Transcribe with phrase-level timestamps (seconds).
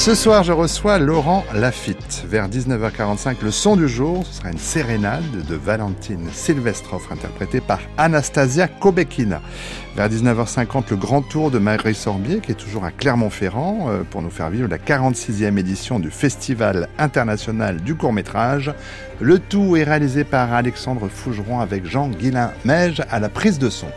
[0.00, 2.24] Ce soir, je reçois Laurent Lafitte.
[2.26, 7.80] Vers 19h45, le son du jour, ce sera une sérénade de Valentine Silvestrov, interprétée par
[7.98, 9.42] Anastasia Kobekina.
[9.96, 14.22] Vers 19h50, le grand tour de Marie Sorbier, qui est toujours à Clermont-Ferrand, euh, pour
[14.22, 18.72] nous faire vivre la 46e édition du Festival international du court-métrage.
[19.20, 23.88] Le tout est réalisé par Alexandre Fougeron avec Jean Guillain-Meige à la prise de son.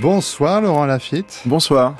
[0.00, 1.40] Bonsoir Laurent Lafitte.
[1.44, 1.96] Bonsoir.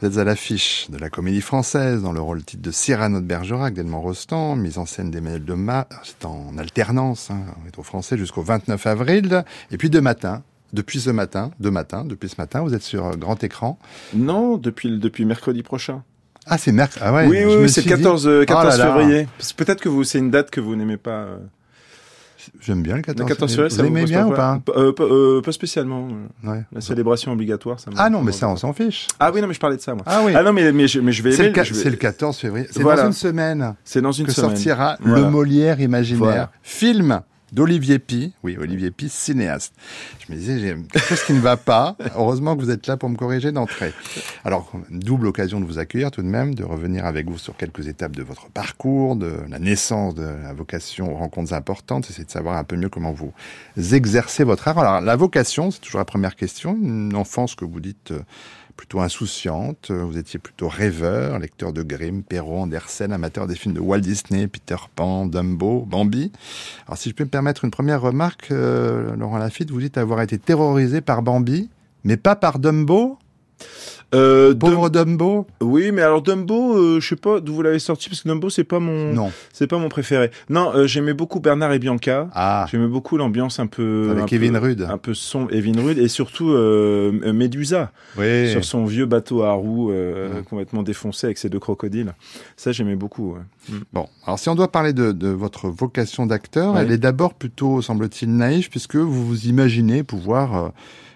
[0.00, 3.26] Vous êtes à l'affiche de la comédie française dans le rôle titre de Cyrano de
[3.26, 5.84] Bergerac d'Edmond Rostand, mise en scène d'Emmanuel Demas.
[6.02, 9.44] C'est en alternance, hein, on est au français jusqu'au 29 avril.
[9.70, 10.42] Et puis de matin,
[10.72, 13.78] depuis ce matin, de matin, depuis ce matin, vous êtes sur grand écran.
[14.14, 16.02] Non, depuis, depuis mercredi prochain.
[16.46, 17.04] Ah, c'est mercredi.
[17.06, 19.28] Ah ouais, oui, oui, c'est le 14, 14 février.
[19.58, 21.10] Peut-être que vous, c'est une date que vous n'aimez pas.
[21.10, 21.36] Euh.
[22.60, 23.76] J'aime bien le 14, le 14 février.
[23.76, 26.08] Vous aimez bien ou pas euh, euh, Pas spécialement.
[26.44, 26.62] Ouais.
[26.72, 29.06] La célébration obligatoire, ça Ah non, mais ça, on s'en fiche.
[29.20, 30.02] Ah oui, non, mais je parlais de ça, moi.
[30.06, 30.32] Ah oui.
[30.34, 31.62] Ah non, mais, mais, je, mais je vais C'est aimer.
[31.84, 32.66] le, le 14 février.
[32.70, 33.74] C'est dans une semaine.
[33.84, 34.50] C'est dans une que semaine.
[34.50, 35.22] sortira Voilà.
[35.24, 36.18] Le Molière imaginaire.
[36.24, 36.50] Voilà.
[36.62, 37.20] Film
[37.52, 38.32] d'Olivier Pi.
[38.42, 39.74] Oui, Olivier Pi, cinéaste.
[40.26, 41.96] Je me disais, j'ai quelque chose qui ne va pas.
[42.16, 43.92] Heureusement que vous êtes là pour me corriger d'entrée.
[44.44, 47.88] Alors, double occasion de vous accueillir tout de même, de revenir avec vous sur quelques
[47.88, 52.30] étapes de votre parcours, de la naissance de la vocation aux rencontres importantes, essayer de
[52.30, 53.32] savoir un peu mieux comment vous
[53.94, 54.78] exercez votre art.
[54.78, 56.74] Alors, la vocation, c'est toujours la première question.
[56.74, 58.20] Une enfance que vous dites euh,
[58.76, 59.90] plutôt insouciante.
[59.90, 64.00] Euh, Vous étiez plutôt rêveur, lecteur de Grimm, Perrault, Andersen, amateur des films de Walt
[64.00, 66.32] Disney, Peter Pan, Dumbo, Bambi.
[66.86, 70.20] Alors si je peux me permettre une première remarque, euh, Laurent Lafitte, vous dites avoir
[70.22, 71.70] été terrorisé par Bambi,
[72.04, 73.18] mais pas par Dumbo
[74.14, 77.78] Euh, Pauvre Dumbo Dum- Oui, mais alors Dumbo, euh, je sais pas d'où vous l'avez
[77.78, 79.32] sorti parce que Dumbo c'est pas mon, Non.
[79.54, 80.30] c'est pas mon préféré.
[80.50, 82.28] Non, euh, j'aimais beaucoup Bernard et Bianca.
[82.34, 85.96] Ah, J'aimais beaucoup l'ambiance un peu avec un Kevin peu, un peu sombre, Evin Rudd
[85.96, 88.50] et surtout euh, Médusa Oui.
[88.50, 90.42] sur son vieux bateau à roues Mm.
[90.48, 92.12] complètement défoncé avec ses deux crocodiles.
[92.58, 93.32] Ça j'aimais beaucoup.
[93.32, 93.76] ouais.
[93.94, 96.82] Bon, alors si on doit parler de, de votre vocation d'acteur, Ouais.
[96.82, 100.72] elle est d'abord plutôt, semble-t-il, naïve, puisque vous vous imaginez pouvoir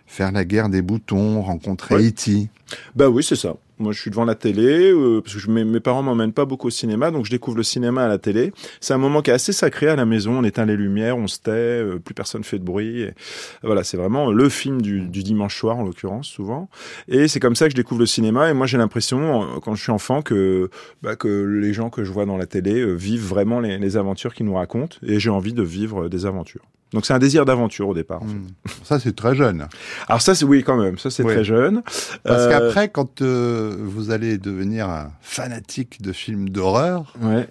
[0.07, 2.09] faire la guerre des boutons, rencontrer Ouais.
[2.09, 2.49] E.T.
[2.95, 3.55] Bah oui, c'est ça.
[3.79, 6.47] Moi, je suis devant la télé euh, parce que je, mes, mes parents m'emmènent pas
[6.47, 8.53] beaucoup au cinéma, donc je découvre le cinéma à la télé.
[8.81, 10.39] C'est un moment qui est assez sacré à la maison.
[10.39, 13.03] On éteint les lumières, on se tait, euh, plus personne fait de bruit.
[13.03, 13.15] Et
[13.63, 16.71] voilà, c'est vraiment le film du, du dimanche soir en l'occurrence souvent.
[17.07, 18.49] Et c'est comme ça que je découvre le cinéma.
[18.51, 20.71] Et moi, j'ai l'impression quand je suis enfant que
[21.03, 23.97] bah, que les gens que je vois dans la télé euh, vivent vraiment les, les
[23.99, 24.97] aventures qu'ils nous racontent.
[25.07, 26.65] Et j'ai envie de vivre des aventures.
[26.97, 28.23] Donc c'est un désir d'aventure au départ.
[28.23, 28.33] en fait.
[28.33, 28.47] Hmm.
[28.83, 29.67] Ça, c'est très jeune.
[30.09, 30.97] Alors ça, c'est oui quand même.
[30.97, 31.35] Ça, c'est Oui.
[31.35, 31.83] très jeune.
[32.25, 37.47] Parce Euh, qu'après, quand euh, vous allez devenir un fanatique de films d'horreur, Ouais.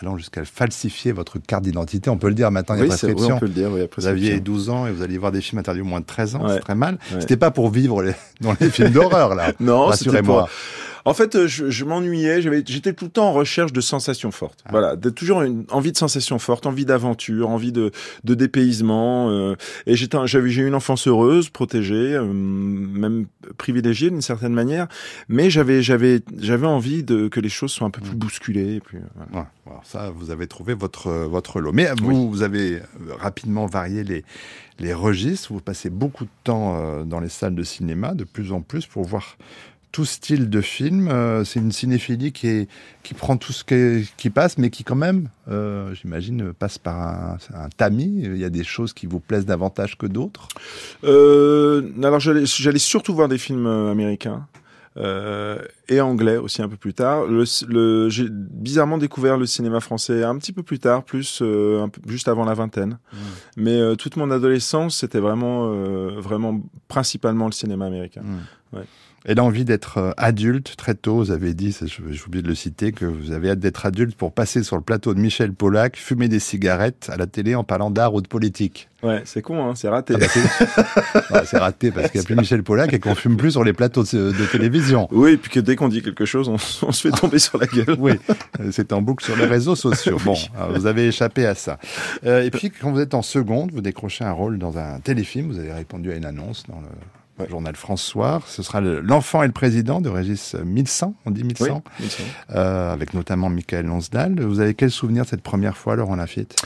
[0.00, 2.88] allant jusqu'à falsifier votre carte d'identité, on peut le dire maintenant, il y a Oui,
[2.88, 3.36] prescription.
[3.36, 3.70] on peut le dire.
[3.70, 6.06] Oui, vous aviez 12 ans et vous alliez voir des films interdits au moins de
[6.06, 6.54] 13 ans, Ouais.
[6.54, 6.94] c'est très mal.
[7.12, 7.20] Ouais.
[7.20, 9.52] C'était pas pour vivre les- dans les films d'horreur, là.
[9.60, 10.44] Non, Rassurez-moi.
[10.44, 10.50] pas.
[11.08, 12.40] En fait, euh, je, je m'ennuyais.
[12.42, 14.60] J'étais tout le temps en recherche de sensations fortes.
[14.64, 14.68] Ah.
[14.70, 17.90] Voilà, de, toujours une envie de sensations fortes, envie d'aventure, envie de,
[18.24, 19.30] de dépaysement.
[19.30, 19.54] euh,
[19.86, 24.52] et j'étais, un- j'avais, j'ai eu une enfance heureuse, protégée, euh, même privilégiée d'une certaine
[24.52, 24.86] manière.
[25.28, 28.18] Mais j'avais, j'avais, j'avais envie de que les choses soient un peu plus Mm.
[28.18, 28.74] bousculées.
[28.76, 29.32] Et puis, voilà.
[29.42, 31.72] Ouais, alors ça, vous avez trouvé votre, votre lot.
[31.72, 32.80] Mais vous, vous avez
[33.18, 34.24] rapidement varié les,
[34.78, 35.52] les registres.
[35.52, 39.04] Vous passez beaucoup de temps dans les salles de cinéma, de plus en plus, pour
[39.04, 39.36] voir
[39.98, 41.08] tout style de film.
[41.08, 42.68] Euh, c'est une cinéphilie qui, est,
[43.02, 46.96] qui prend tout ce qui, qui passe, mais qui quand même, euh, j'imagine, passe par
[47.00, 48.20] un, un tamis.
[48.22, 50.46] Il y a des choses qui vous plaisent davantage que d'autres.
[51.02, 52.46] Euh, alors j'allais,
[52.78, 54.46] surtout voir des films américains.
[54.98, 55.58] euh,
[55.88, 57.24] et anglais aussi un peu plus tard.
[57.26, 61.82] Le, le j'ai bizarrement découvert le cinéma français un petit peu plus tard, plus euh,
[61.82, 62.98] un peu, juste avant la vingtaine.
[63.12, 63.16] Mmh.
[63.56, 65.68] Mais euh, toute mon adolescence, c'était vraiment,
[66.20, 68.22] vraiment principalement le cinéma américain.
[68.22, 68.76] Mmh.
[68.76, 68.84] Ouais.
[69.30, 72.92] Et l'envie d'être euh, adulte très tôt, vous avez dit, j'ai oublié de le citer,
[72.92, 76.28] que vous avez hâte d'être adulte pour passer sur le plateau de Michel Pollack, fumer
[76.28, 78.88] des cigarettes à la télé en parlant d'art ou de politique.
[79.02, 80.14] Ouais, c'est con, hein, c'est raté.
[80.16, 83.50] Ah bah, c'est raté parce qu'il n'y a plus Michel Pollack et qu'on fume plus
[83.50, 85.08] sur les plateaux de, de télévision.
[85.12, 86.54] Oui, et puis que dès qu'on dit quelque chose, on,
[86.86, 87.96] on se fait tomber sur la gueule.
[87.98, 88.12] Oui,
[88.60, 90.16] euh, c'est en boucle sur les réseaux sociaux.
[90.24, 91.78] Bon, alors, vous avez échappé à ça.
[92.24, 95.52] Euh, et puis, quand vous êtes en seconde, vous décrochez un rôle dans un téléfilm.
[95.52, 96.88] Vous avez répondu à une annonce dans le
[97.48, 98.42] journal France Soir.
[98.48, 102.04] Ce sera le- L'enfant et le président de Régis 1100, on dit 1100, Oui, il
[102.06, 102.28] me semble.
[102.54, 104.40] euh, avec notamment Michael Lonsdal.
[104.40, 106.56] Vous avez quel souvenir de cette première fois, Laurent Lafitte?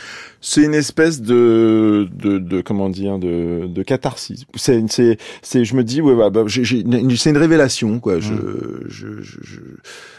[0.41, 4.45] C'est une espèce de, de, de comment dire, de, de catharsis.
[4.55, 8.01] C'est, c'est, c'est, je me dis, ouais, bah, bah, j'ai, j'ai une- c'est une révélation,
[8.01, 8.19] quoi.
[8.19, 8.35] Je,
[8.89, 9.61] je, je, je,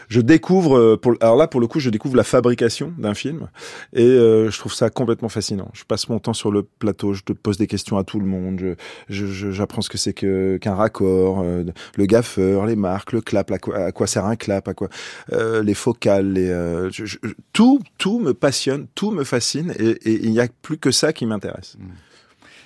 [0.08, 3.48] je découvre, euh, pour, alors là, pour le coup, je découvre la fabrication d'un film,
[3.92, 5.70] et euh, je trouve ça complètement fascinant.
[5.74, 8.26] Je passe mon temps sur le plateau, je te pose des questions à tout le
[8.26, 8.74] monde, je,
[9.08, 10.26] je, je- j'apprends ce que c'est que,
[10.60, 11.64] qu'un raccord, euh,
[11.96, 13.58] le gaffeur, les marques, le clap, à
[13.92, 14.88] quoi, sert un clap, à quoi,
[15.32, 16.90] euh, les focales, euh,
[17.52, 21.26] tout, tout me passionne, tout me fascine, et, il n'y a plus que ça qui
[21.26, 21.76] m'intéresse.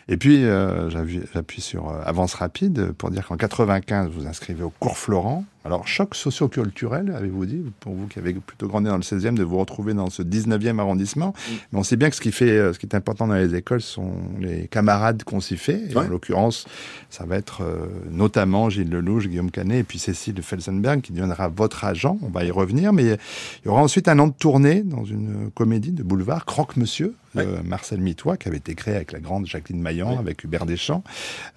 [0.09, 4.71] Et puis, euh, j'appuie sur euh, Avance Rapide pour dire qu'en 95, vous inscrivez au
[4.71, 5.45] cours Florent.
[5.65, 9.43] Alors, choc socioculturel, avez-vous dit, pour vous qui avez plutôt grandi dans le 16e, de
[9.43, 11.35] vous retrouver dans ce 19e arrondissement.
[11.73, 13.55] Mais on sait bien que ce qui, fait, euh, ce qui est important dans les
[13.55, 15.91] écoles sont les camarades qu'on s'y fait.
[15.91, 15.97] Et.
[15.97, 16.67] En l'occurrence,
[17.11, 21.49] ça va être euh, notamment Gilles Lelouch, Guillaume Canet et puis Cécile Felsenberg qui deviendra
[21.49, 22.19] votre agent.
[22.23, 22.93] On va y revenir.
[22.93, 27.15] Mais il y aura ensuite un an de tournée dans une comédie de boulevard, Croque-Monsieur,
[27.35, 27.45] Ouais.
[27.47, 30.19] euh, Marcel Mitois, qui avait été créé avec la grande Jacqueline Maillan, Oui.
[30.19, 31.03] avec Hubert Deschamps.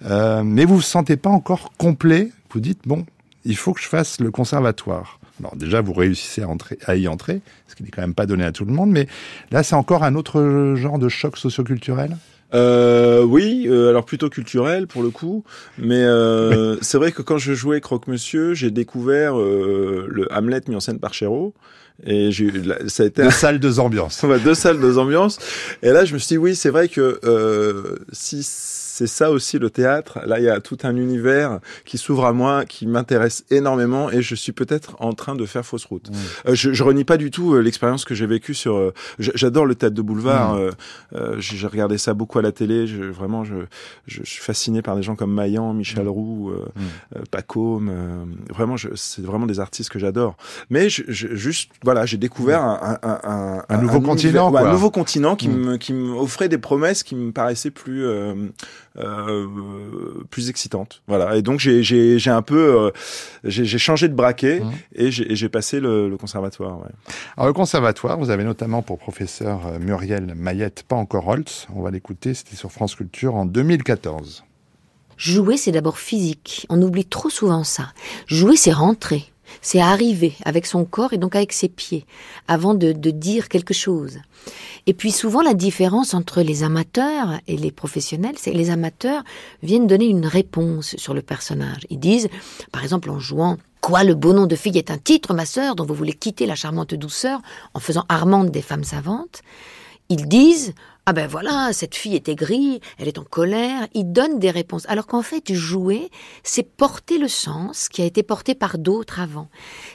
[0.04, 2.30] Euh, mais vous vous sentez pas encore complet.
[2.52, 3.06] Vous dites, bon,
[3.44, 5.18] il faut que je fasse le conservatoire.
[5.40, 8.26] Alors déjà, vous réussissez à, entrer, à y entrer, ce qui n'est quand même pas
[8.26, 9.08] donné à tout le monde, mais
[9.50, 12.16] là, c'est encore un autre genre de choc socioculturel?
[12.54, 15.42] Euh, oui, euh, alors plutôt culturel pour le coup,
[15.78, 20.76] mais euh, c'est vrai que quand je jouais Croque-Monsieur, j'ai découvert euh, le Hamlet mis
[20.76, 21.54] en scène par Chéreau,
[22.04, 22.50] et j'ai
[22.88, 24.24] ça a été Deux salles, deux ambiances.
[24.44, 25.38] Deux salles, deux ambiances.
[25.82, 28.42] Et là, je me suis dit, oui, c'est vrai que euh, si
[29.02, 32.32] c'est ça aussi le théâtre, là, il y a tout un univers qui s'ouvre à
[32.32, 36.10] moi, qui m'intéresse énormément, et je suis peut-être en train de faire fausse route.
[36.46, 38.74] Euh, je, je renie pas du tout euh, l'expérience que j'ai vécue sur.
[38.76, 40.54] euh, J'adore le théâtre de boulevard.
[40.54, 40.58] Mm.
[40.58, 40.70] euh,
[41.14, 42.86] euh, j'ai regardé ça beaucoup à la télé.
[42.86, 43.54] Je, vraiment, je,
[44.06, 47.24] je, suis fasciné par des gens comme Maillan, Michel Roux, euh, Mm.
[47.30, 47.88] Pacôme.
[47.90, 50.36] euh, vraiment, c'est vraiment des artistes que j'adore.
[50.70, 54.68] Mais je, juste, voilà, j'ai découvert un, un, un, Un nouveau continent, univers- quoi.
[54.68, 55.56] un nouveau continent qui Mm.
[55.56, 58.34] me qui m'offrait des promesses qui me paraissaient plus euh,
[60.30, 61.02] plus excitantes.
[61.06, 61.36] Voilà.
[61.36, 62.56] Et donc j'ai j'ai j'ai un peu
[62.86, 62.90] euh,
[63.44, 64.70] j'ai j'ai changé de braquet Mm.
[64.96, 66.78] et j'ai passé le, le conservatoire.
[66.80, 66.90] Ouais.
[67.36, 71.66] Alors, le conservatoire, vous avez notamment pour professeur euh, Muriel Mayette, pas encore Holtz.
[71.74, 74.44] On va l'écouter, c'était sur France Culture en 2014.
[75.16, 76.66] Jouer, c'est d'abord physique.
[76.68, 77.92] On oublie trop souvent ça.
[78.26, 79.31] Jouer, c'est rentrer.
[79.62, 82.04] C'est arriver avec son corps et donc avec ses pieds
[82.48, 84.18] avant de, de dire quelque chose.
[84.86, 89.22] Et puis souvent la différence entre les amateurs et les professionnels, c'est que les amateurs
[89.62, 91.86] viennent donner une réponse sur le personnage.
[91.88, 92.28] Ils disent,
[92.72, 95.74] par exemple en jouant Quoi, le beau nom de fille est un titre, ma sœur,
[95.74, 97.40] dont vous voulez quitter la charmante douceur
[97.74, 99.42] en faisant Armande des femmes savantes?
[100.08, 100.72] Ils disent
[101.04, 103.88] ah ben voilà cette fille est aigrie, elle est en colère.
[103.92, 106.10] Ils donnent des réponses alors qu'en fait jouer
[106.44, 109.48] c'est porter le sens qui a été porté par d'autres avant.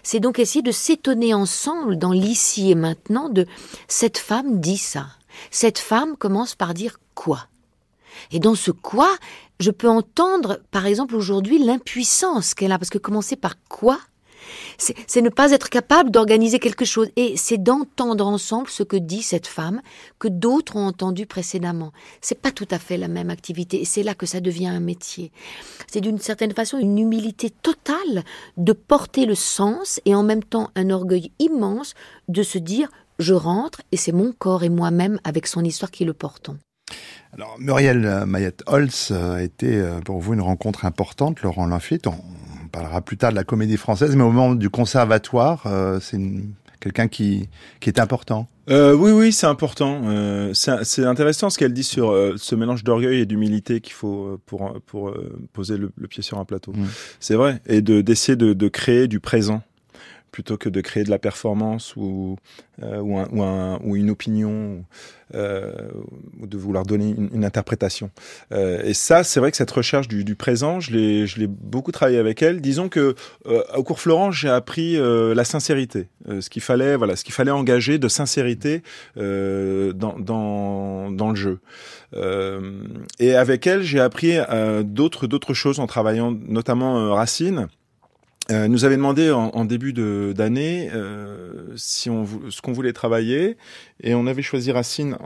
[0.03, 3.45] C'est donc essayer de s'étonner ensemble dans l'ici et maintenant de
[3.87, 5.07] cette femme dit ça.
[5.51, 7.47] Cette femme commence par dire quoi?
[8.31, 9.09] Et dans ce quoi,
[9.59, 12.79] je peux entendre, par exemple, aujourd'hui, l'impuissance qu'elle a.
[12.79, 13.99] Parce que commencer par quoi,
[14.77, 17.09] c'est ne pas être capable d'organiser quelque chose.
[17.15, 19.81] Et c'est d'entendre ensemble ce que dit cette femme
[20.19, 21.91] que d'autres ont entendu précédemment.
[22.21, 23.81] C'est pas tout à fait la même activité.
[23.81, 25.31] Et c'est là que ça devient un métier.
[25.91, 28.23] C'est d'une certaine façon une humilité totale
[28.57, 31.93] de porter le sens et en même temps un orgueil immense
[32.27, 32.89] de se dire
[33.19, 36.57] je rentre et c'est mon corps et moi-même avec son histoire qui le portons.
[37.33, 42.07] Alors, Muriel Mayette-Holtz euh, a été euh, pour vous une rencontre importante, Laurent Lafitte.
[42.77, 46.19] Parlera plus tard de la comédie française, mais au moment du conservatoire, euh, c'est
[46.79, 48.47] quelqu'un qui, qui est important.
[48.69, 50.01] Euh, oui, oui, c'est important.
[50.05, 54.39] Euh, c'est intéressant ce qu'elle dit sur euh, ce mélange d'orgueil et d'humilité qu'il faut
[54.45, 55.11] pour pour
[55.53, 56.73] poser le, le pied sur un plateau.
[56.73, 56.85] Mm.
[57.19, 59.63] C'est vrai, et de d'essayer de, de créer du présent
[60.37, 62.37] plutôt que de créer de la performance ou
[62.83, 64.85] euh, ou, un, ou, un, ou, une opinion
[65.33, 65.71] euh,
[66.39, 68.11] ou de vouloir donner une, interprétation.
[68.51, 72.43] Euh, et ça, c'est vrai que cette recherche du, présent, je l'ai, beaucoup travaillé avec
[72.43, 72.61] elle.
[72.61, 73.15] Disons que
[73.75, 76.07] au cours Florent, j'ai appris la sincérité,
[76.39, 78.83] ce qu'il fallait, voilà, ce qu'il fallait engager de sincérité
[79.15, 81.59] dans, dans, dans le jeu.
[83.17, 84.37] et avec elle, j'ai appris
[84.83, 87.69] d'autres d'autres choses en travaillant, notamment Racine.
[88.49, 93.57] Euh, nous avait demandé en, en début d'année euh, si on ce qu'on voulait travailler
[94.01, 95.17] et on avait choisi Racine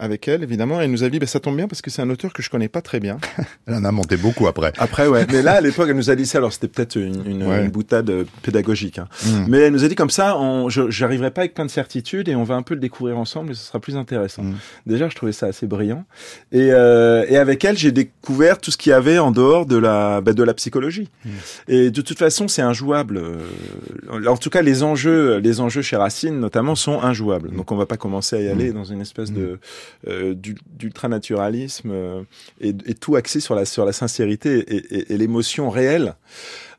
[0.00, 0.80] avec elle, évidemment.
[0.80, 2.42] Et elle nous a dit, bah, ça tombe bien parce que c'est un auteur que
[2.42, 3.18] je connais pas très bien.
[3.66, 4.72] elle en a monté beaucoup après.
[4.78, 5.26] Après, ouais.
[5.30, 6.38] Mais là, à l'époque, elle nous a dit ça.
[6.38, 7.62] Alors, c'était peut-être une, une, ouais.
[7.62, 8.98] une, boutade euh, pédagogique.
[8.98, 9.08] Hein.
[9.26, 9.44] Mm.
[9.48, 12.34] Mais elle nous a dit comme ça, on, j'arriverai pas avec plein de certitudes et
[12.34, 14.42] on va un peu le découvrir ensemble et ce sera plus intéressant.
[14.42, 14.54] Mm.
[14.86, 16.04] Déjà, je trouvais ça assez brillant.
[16.50, 19.76] Et, euh, et avec elle, j'ai découvert tout ce qu'il y avait en dehors de
[19.76, 21.10] la, bah, de la psychologie.
[21.24, 21.30] Mm.
[21.68, 23.18] Et de toute façon, c'est injouable.
[23.18, 27.50] Euh, en tout cas, les enjeux, les enjeux chez Racine, notamment, sont injouables.
[27.54, 29.58] Donc, on va pas commencer à y aller dans une espèce de
[30.06, 32.22] euh, d'ultranaturalisme euh,
[32.60, 36.14] et, et, tout axé sur la, sur la sincérité et, et, et l'émotion réelle.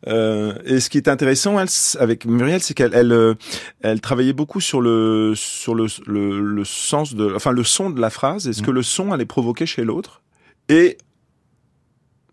[0.07, 1.67] Euh, et ce qui est intéressant elle,
[1.99, 3.35] avec Muriel, c'est qu'elle elle, euh,
[3.81, 8.01] elle, travaillait beaucoup sur le sur le, le, le, sens de, enfin le son de
[8.01, 8.65] la phrase et ce mmh.
[8.65, 10.21] que le son allait provoquer chez l'autre.
[10.69, 10.97] Et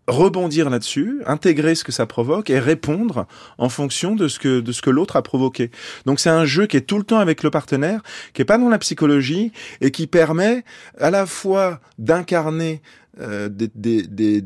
[0.09, 4.71] rebondir là-dessus, intégrer ce que ça provoque et répondre en fonction de ce que de
[4.71, 5.71] ce que l'autre a provoqué.
[6.05, 8.01] Donc c'est un jeu qui est tout le temps avec le partenaire,
[8.33, 9.51] qui est pas dans la psychologie
[9.81, 10.63] et qui permet
[10.99, 12.81] à la fois d'incarner
[13.21, 14.43] euh, des, des, des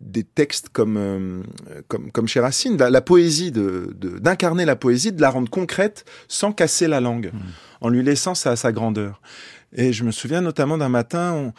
[0.00, 1.42] des textes comme euh,
[1.86, 6.04] comme comme chez Racine, la, la poésie de d'incarner la poésie, de la rendre concrète
[6.28, 7.38] sans casser la langue, mmh.
[7.82, 9.20] en lui laissant sa, sa grandeur.
[9.74, 11.52] Et je me souviens notamment d'un matin,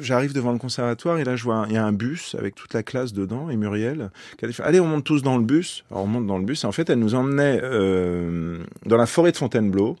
[0.00, 2.74] j'arrive devant le conservatoire et là je vois il y a un bus avec toute
[2.74, 5.84] la classe dedans et Muriel qui a dit allez on monte tous dans le bus.
[5.90, 9.06] Alors on monte dans le bus et en fait elle nous emmenait euh, dans la
[9.06, 9.96] forêt de Fontainebleau.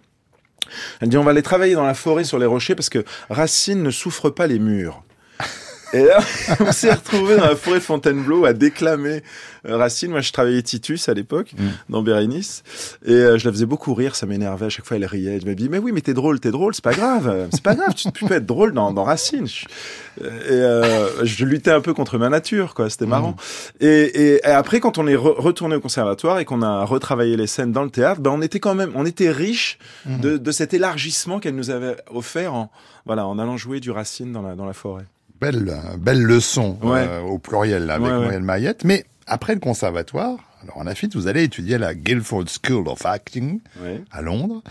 [1.00, 3.82] Elle dit on va aller travailler dans la forêt sur les rochers parce que Racine
[3.82, 5.02] ne souffre pas les murs.
[5.92, 6.18] Et là,
[6.60, 9.22] on s'est retrouvé dans la forêt de Fontainebleau à déclamer
[9.68, 10.10] euh, Racine.
[10.10, 11.64] Moi, je travaillais Titus à l'époque, mmh.
[11.90, 12.64] dans Bérénice.
[13.04, 14.66] Et euh, je la faisais beaucoup rire, ça m'énervait.
[14.66, 15.38] À chaque fois, elle riait.
[15.40, 17.48] Je me dis, mais oui, mais t'es drôle, t'es drôle, c'est pas grave.
[17.52, 19.46] C'est pas grave, tu, peux être drôle dans, dans Racine.
[20.20, 22.90] Et euh, je luttais un peu contre ma nature, quoi.
[22.90, 23.36] C'était marrant.
[23.80, 23.84] Mmh.
[23.84, 27.36] Et, et, et, après, quand on est re retourné au conservatoire et qu'on a retravaillé
[27.36, 30.20] les scènes dans le théâtre, ben, on était quand même, on était riche mmh.
[30.20, 32.70] de, de cet élargissement qu'elle nous avait offert en,
[33.04, 35.04] voilà, en allant jouer du Racine dans la, dans la forêt
[35.40, 37.06] belle, belle leçon ouais.
[37.08, 38.84] euh, au pluriel avec ouais, Muriel Mayette.
[38.84, 43.04] Mais après le conservatoire, alors en Afite, vous allez étudier à la Guildford School of
[43.06, 43.60] Acting
[44.10, 44.62] à Londres.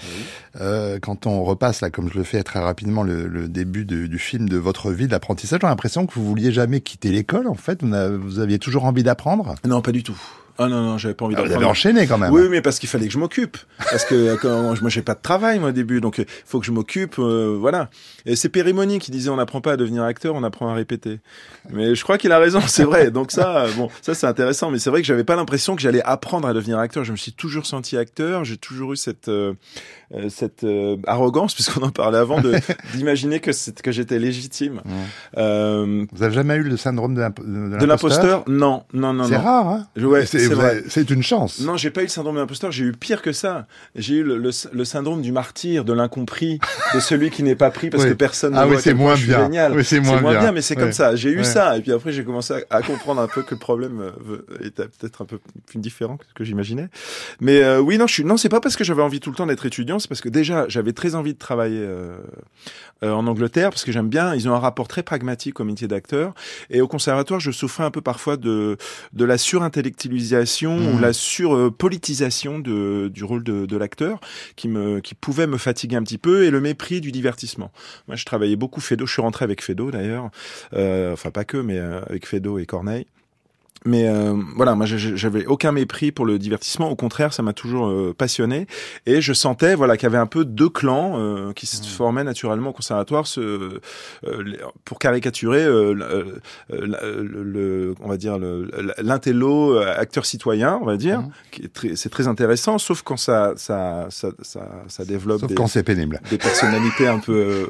[0.59, 4.07] Euh, quand on repasse là, comme je le fais très rapidement, le, le début de,
[4.07, 7.47] du film de votre vie d'apprentissage, j'ai l'impression que vous vouliez jamais quitter l'école.
[7.47, 9.55] En fait, vous, vous aviez toujours envie d'apprendre?
[9.65, 10.19] Non, pas du tout.
[10.57, 12.31] Ah non, non, j'avais pas envie ah, avez enchaîné quand même.
[12.31, 13.57] Oui, mais parce qu'il fallait que je m'occupe.
[13.77, 15.99] Parce que quand, moi, j'ai pas de travail, moi, au début.
[15.99, 17.89] Donc, il faut que je m'occupe, euh, voilà.
[18.25, 21.19] Et c'est Périmoni qui disait, on n'apprend pas à devenir acteur, on apprend à répéter.
[21.71, 23.11] Mais je crois qu'il a raison, c'est vrai.
[23.11, 24.71] Donc ça, bon, ça, c'est intéressant.
[24.71, 27.03] Mais c'est vrai que j'avais pas l'impression que j'allais apprendre à devenir acteur.
[27.03, 28.45] Je me suis toujours senti acteur.
[28.45, 29.29] J'ai toujours eu cette,
[30.13, 32.39] euh, cette euh, arrogance, puisqu'on en parlait avant,
[32.93, 34.81] d'imaginer que, que j'étais légitime.
[35.37, 38.43] Euh, Vous avez jamais eu le syndrome de l'imposteur?
[38.47, 39.25] Non, non, non.
[39.25, 40.25] C'est rare, hein Ouais,
[40.87, 41.59] c'est une chance.
[41.59, 42.71] Non, j'ai pas eu le syndrome de l'imposteur.
[42.71, 43.67] J'ai eu pire que ça.
[43.95, 46.59] J'ai eu le, le, le, syndrome du martyr, de l'incompris,
[46.93, 48.09] de celui qui n'est pas pris parce oui.
[48.09, 49.43] que personne ah ne oui, voit c'est moins bien.
[49.43, 49.73] génial.
[49.73, 50.41] Oui, c'est moins, moins bien.
[50.41, 50.51] bien.
[50.51, 51.15] mais c'est comme ça.
[51.15, 51.77] J'ai eu ça.
[51.77, 54.87] Et puis après, j'ai commencé à, à, comprendre un peu que le problème euh, était
[54.87, 56.89] peut-être un peu plus différent que ce que j'imaginais.
[57.41, 59.35] Mais euh, oui, non, je suis, non, c'est pas parce que j'avais envie tout le
[59.35, 62.17] temps d'être étudiant, c'est parce que déjà, j'avais très envie de travailler euh,
[63.03, 64.33] euh, en Angleterre parce que j'aime bien.
[64.35, 66.33] Ils ont un rapport très pragmatique au métier d'acteur.
[66.69, 68.77] Et au conservatoire, je souffrais un peu parfois de
[69.13, 70.95] de la surintellectualisation mmh.
[70.95, 74.19] ou la surpolitisation de du rôle de, de l'acteur
[74.55, 77.71] qui me qui pouvait me fatiguer un petit peu et le mépris du divertissement.
[78.07, 79.05] Moi, je travaillais beaucoup Fedo.
[79.05, 80.29] Je suis rentré avec Fedo d'ailleurs.
[80.73, 83.05] Euh, enfin, pas que, mais euh, avec Fedo et Corneille.
[83.85, 86.89] Mais euh, voilà, moi j'avais aucun mépris pour le divertissement.
[86.89, 88.65] Au contraire, ça m'a toujours euh, passionné.
[89.05, 92.23] Et je sentais voilà qu'il y avait un peu deux clans euh, qui se formaient
[92.23, 93.79] naturellement au conservatoire, ce,
[94.25, 94.43] euh,
[94.85, 96.41] pour caricaturer euh, le,
[97.43, 98.39] le, on va dire
[98.97, 101.21] l'intello acteur citoyen, on va dire.
[101.21, 101.95] Mmh.
[101.95, 105.83] C'est très intéressant, sauf quand ça ça ça ça, ça développe sauf des, quand c'est
[105.83, 106.21] pénible.
[106.31, 107.69] des personnalités un peu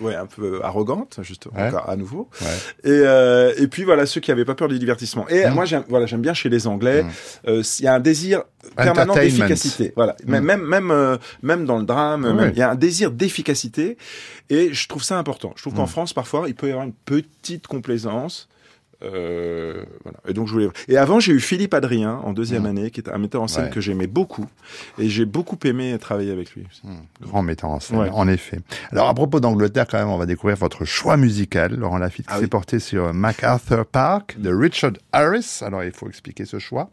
[0.00, 1.68] ouais un peu arrogantes, juste ouais.
[1.68, 2.28] encore à nouveau.
[2.40, 3.56] Ouais.
[3.56, 5.28] Et et puis voilà ceux qui avaient pas peur du divertissement.
[5.28, 5.54] Et mmh.
[5.54, 7.08] moi j'aime voilà j'aime bien chez les Anglais mmh.
[7.48, 8.42] euh, il y a un désir
[8.76, 10.30] permanent d'efficacité voilà mmh.
[10.30, 13.96] même même même euh, même dans le drame il y a un désir d'efficacité
[14.50, 16.94] et je trouve ça important je trouve qu'en France parfois il peut y avoir une
[16.94, 18.48] petite complaisance
[19.02, 20.18] Euh, voilà.
[20.26, 20.68] Et donc je voulais.
[20.88, 22.66] Et avant, j'ai eu Philippe Adrien en deuxième Mmh.
[22.66, 23.70] année, qui est un metteur en scène Ouais.
[23.70, 24.46] que j'aimais beaucoup,
[24.98, 26.64] et j'ai beaucoup aimé travailler avec lui.
[26.82, 28.10] Hmm, Grand metteur en scène, Ouais.
[28.12, 28.58] en effet.
[28.90, 32.32] Alors, à propos d'Angleterre, quand même, on va découvrir votre choix musical, Laurent Lafitte, qui
[32.32, 32.48] Ah s'est oui.
[32.48, 35.58] porté sur MacArthur Park de Richard Harris.
[35.62, 36.90] Alors, il faut expliquer ce choix.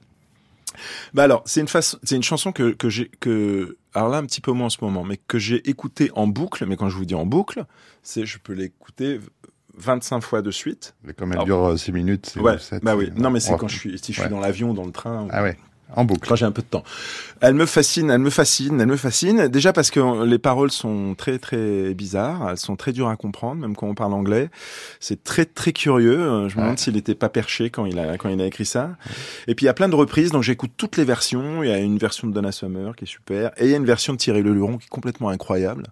[1.14, 4.26] Bah alors, c'est une façon, c'est une chanson que que j'ai que alors là un
[4.26, 6.66] petit peu moins en ce moment, mais que j'ai écoutée en boucle.
[6.66, 7.64] Mais quand je vous dis en boucle,
[8.04, 9.22] c'est je peux l'écouter
[9.78, 10.96] 25 fois de suite.
[11.04, 13.10] Mais comme elle Alors- dure 6 minutes, c'est Ouais, ou sept, bah oui.
[13.18, 14.30] Non, mais c'est quand je suis si je suis Ouais.
[14.30, 15.28] dans l'avion, dans le train.
[15.32, 15.58] Ah ouais,
[15.96, 16.28] en boucle.
[16.28, 16.84] quand j'ai un peu de temps.
[17.42, 19.48] Elle me fascine, elle me fascine, elle me fascine.
[19.48, 23.62] Déjà parce que les paroles sont très très bizarres, elles sont très dures à comprendre,
[23.62, 24.50] même quand on parle anglais.
[25.00, 26.20] C'est très très curieux.
[26.20, 26.64] Euh, Je me Ouais.
[26.64, 28.96] demande s'il n'était pas perché quand il a quand il a écrit ça.
[29.48, 31.64] Et puis il y a plein de reprises, donc j'écoute toutes les versions.
[31.64, 33.78] Il y a une version de Donna Summer qui est super, et il y a
[33.78, 35.88] une version de Thierry Leluron qui est complètement incroyable.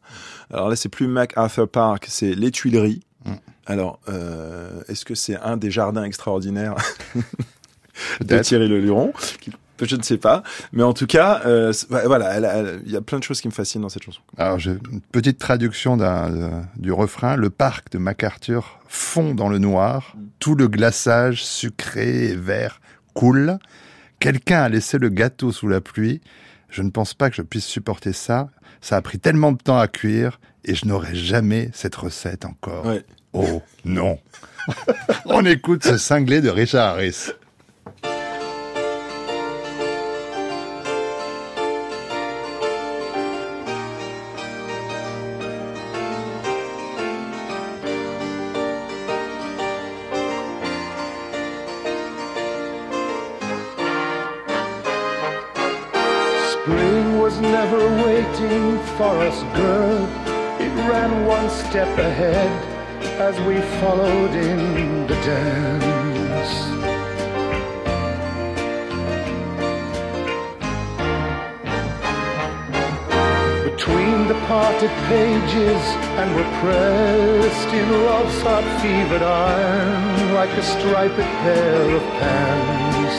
[0.52, 3.02] Alors là, c'est plus MacArthur Park, c'est les Tuileries.
[3.25, 3.32] Mm.
[3.65, 6.75] Alors, euh, est-ce que c'est un des jardins extraordinaires
[8.25, 8.39] de.
[8.39, 9.51] Thierry Leluron qui-
[9.82, 13.24] je ne sais pas, mais en tout cas, euh, voilà, il y a plein de
[13.24, 14.22] choses qui me fascinent dans cette chanson.
[14.38, 17.36] Alors, j'ai une petite traduction euh, du refrain.
[17.36, 20.15] Le parc de MacArthur fond dans le noir.
[20.39, 22.79] Tout le glaçage sucré et vert
[23.13, 23.58] coule.
[24.20, 26.22] Quelqu'un a laissé le gâteau sous la pluie.
[26.70, 28.50] Je ne pense pas que je puisse supporter ça.
[28.79, 32.86] Ça a pris tellement de temps à cuire et je n'aurai jamais cette recette encore.
[32.86, 33.03] Ouais.
[33.34, 34.20] Oh non.
[35.25, 37.32] On écoute ce cinglé de Richard Harris.
[57.42, 60.08] Never waiting for us, girl.
[60.60, 62.73] It ran one step ahead
[63.20, 66.54] as we followed in the dance.
[73.64, 75.84] Between the parted pages,
[76.20, 83.18] and we're pressed in love's hot fevered iron like a striped pair of pants.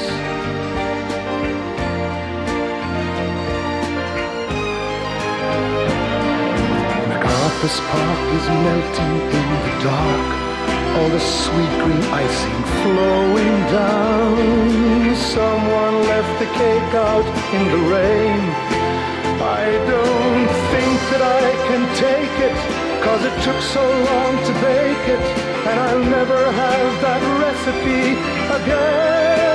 [7.08, 10.28] MacArthur's Park is melting in the dark.
[10.96, 15.14] All the sweet green icing flowing down.
[15.14, 18.40] Someone left the cake out in the rain.
[19.60, 22.56] I don't think that I can take it,
[23.04, 25.24] cause it took so long to bake it,
[25.68, 28.16] and I'll never have that recipe
[28.58, 29.53] again.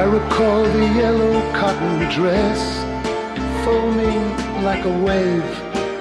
[0.00, 2.60] I recall the yellow cotton dress
[3.62, 4.24] foaming
[4.64, 5.50] like a wave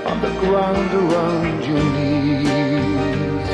[0.07, 3.49] on the ground around your knees.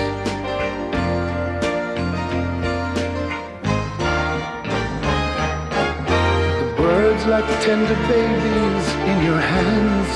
[6.60, 10.10] The birds like tender babies in your hands,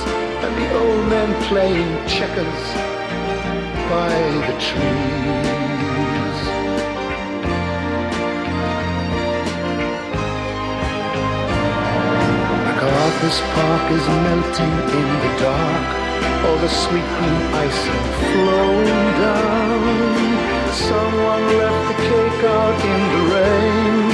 [0.45, 2.63] and the old men playing checkers
[3.89, 4.13] by
[4.45, 5.48] the trees.
[13.19, 15.87] MacArthur's Park is melting in the dark.
[16.45, 20.71] All the sweet green icing flowing down.
[20.71, 24.07] Someone left the cake out in the rain.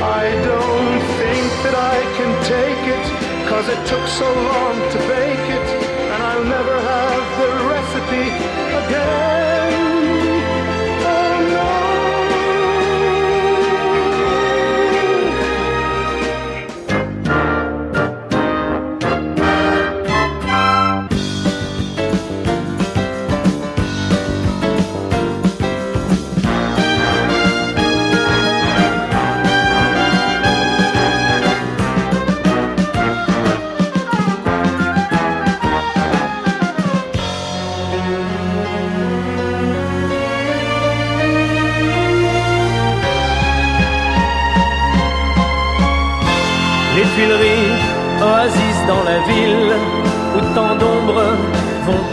[0.00, 3.04] I don't think that I can take it,
[3.46, 5.69] cause it took so long to bake it,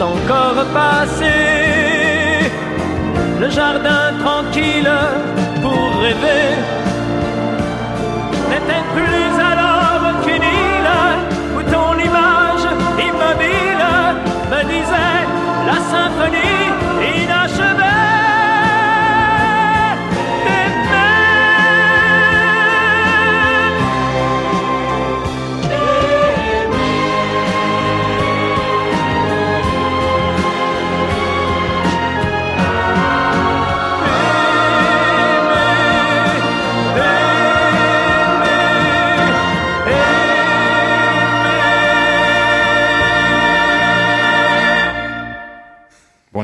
[0.07, 1.36] encore passer.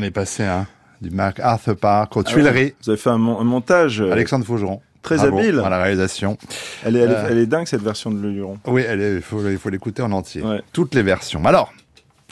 [0.03, 0.67] Est passé hein,
[1.01, 2.73] du Marc Arthur Park aux Tuileries.
[2.83, 4.81] Vous avez fait un, mon- un montage euh, Alexandre Faugeron.
[5.01, 5.59] très Bravo habile.
[5.59, 6.37] À la réalisation.
[6.85, 8.57] Elle est, elle, est, Euh, elle est dingue cette version de Le Luron.
[8.67, 10.41] Oui, elle est- il faut, l'écouter en entier.
[10.41, 10.61] Ouais.
[10.71, 11.43] Toutes les versions.
[11.45, 11.73] Alors,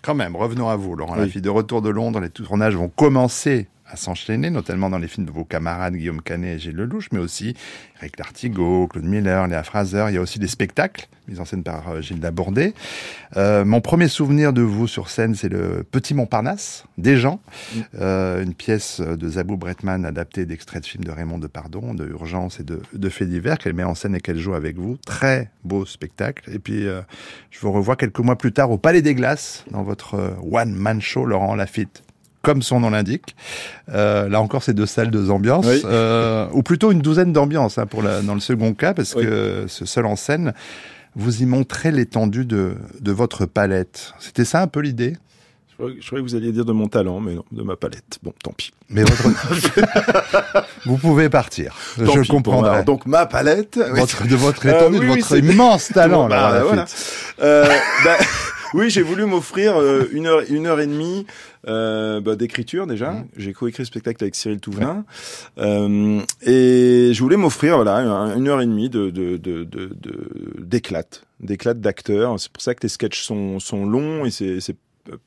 [0.04, 1.26] quand même, revenons à vous, Laurent Oui.
[1.26, 1.44] Lafitte.
[1.44, 5.32] De retour de Londres, les tournages vont commencer à s'enchaîner, notamment dans les films de
[5.32, 7.56] vos camarades Guillaume Canet et Gilles Lelouch, mais aussi
[8.00, 10.06] Eric Lartigot, Claude Miller, Léa Fraser.
[10.10, 12.74] Il y a aussi des spectacles mis en scène par euh, Gilles Labordé.
[13.38, 17.40] Euh, mon premier souvenir de vous sur scène, c'est le Petit Montparnasse, des gens,
[18.00, 22.60] euh, une pièce de Zabou Bretman adaptée d'extraits de films de Raymond Depardon, de Urgence
[22.60, 24.98] et de, Faits divers qu'elle met en scène et qu'elle joue avec vous.
[25.06, 26.50] Très beau spectacle.
[26.54, 30.38] Et puis, je vous revois quelques mois plus tard au Palais des Glaces, dans votre
[30.50, 32.04] one-man show, Laurent Lafitte.
[32.42, 33.36] Comme son nom l'indique.
[33.94, 35.66] Euh, là encore, c'est deux salles, deux ambiances.
[35.68, 35.82] Oui.
[35.86, 39.24] Euh, ou plutôt une douzaine d'ambiances hein, pour la, dans le second cas, parce Oui.
[39.26, 40.54] que ce seul en scène,
[41.16, 44.14] vous y montrez l'étendue de, de votre palette.
[44.20, 45.18] C'était ça un peu l'idée?
[45.80, 48.20] Je croyais, que vous alliez dire de mon talent, mais non, de ma palette.
[48.22, 48.72] Bon, tant pis.
[48.90, 49.24] Mais votre...
[50.86, 51.76] vous pouvez partir.
[51.98, 52.28] Tant je pis.
[52.28, 52.70] Bon, comprendrai.
[52.72, 53.80] alors, donc ma palette.
[53.94, 56.24] Votre- de votre Euh, étendue, oui, de votre immense talent.
[56.24, 56.86] Bon, bah, voilà.
[57.42, 57.68] Euh,
[58.06, 58.18] bah,
[58.76, 63.12] oui, j'ai voulu m'offrir euh, une heure, une heure et demie euh, bah, d'écriture déjà.
[63.12, 63.26] Mhm.
[63.38, 65.06] J'ai coécrit le spectacle avec Cyril Touvenin
[65.60, 70.54] euh, et je voulais m'offrir voilà un- une heure et demie de de de de-
[70.60, 72.40] d'éclate, d'éclate d'acteurs.
[72.40, 74.76] C'est pour ça que les sketchs sont sont longs et c'est c'est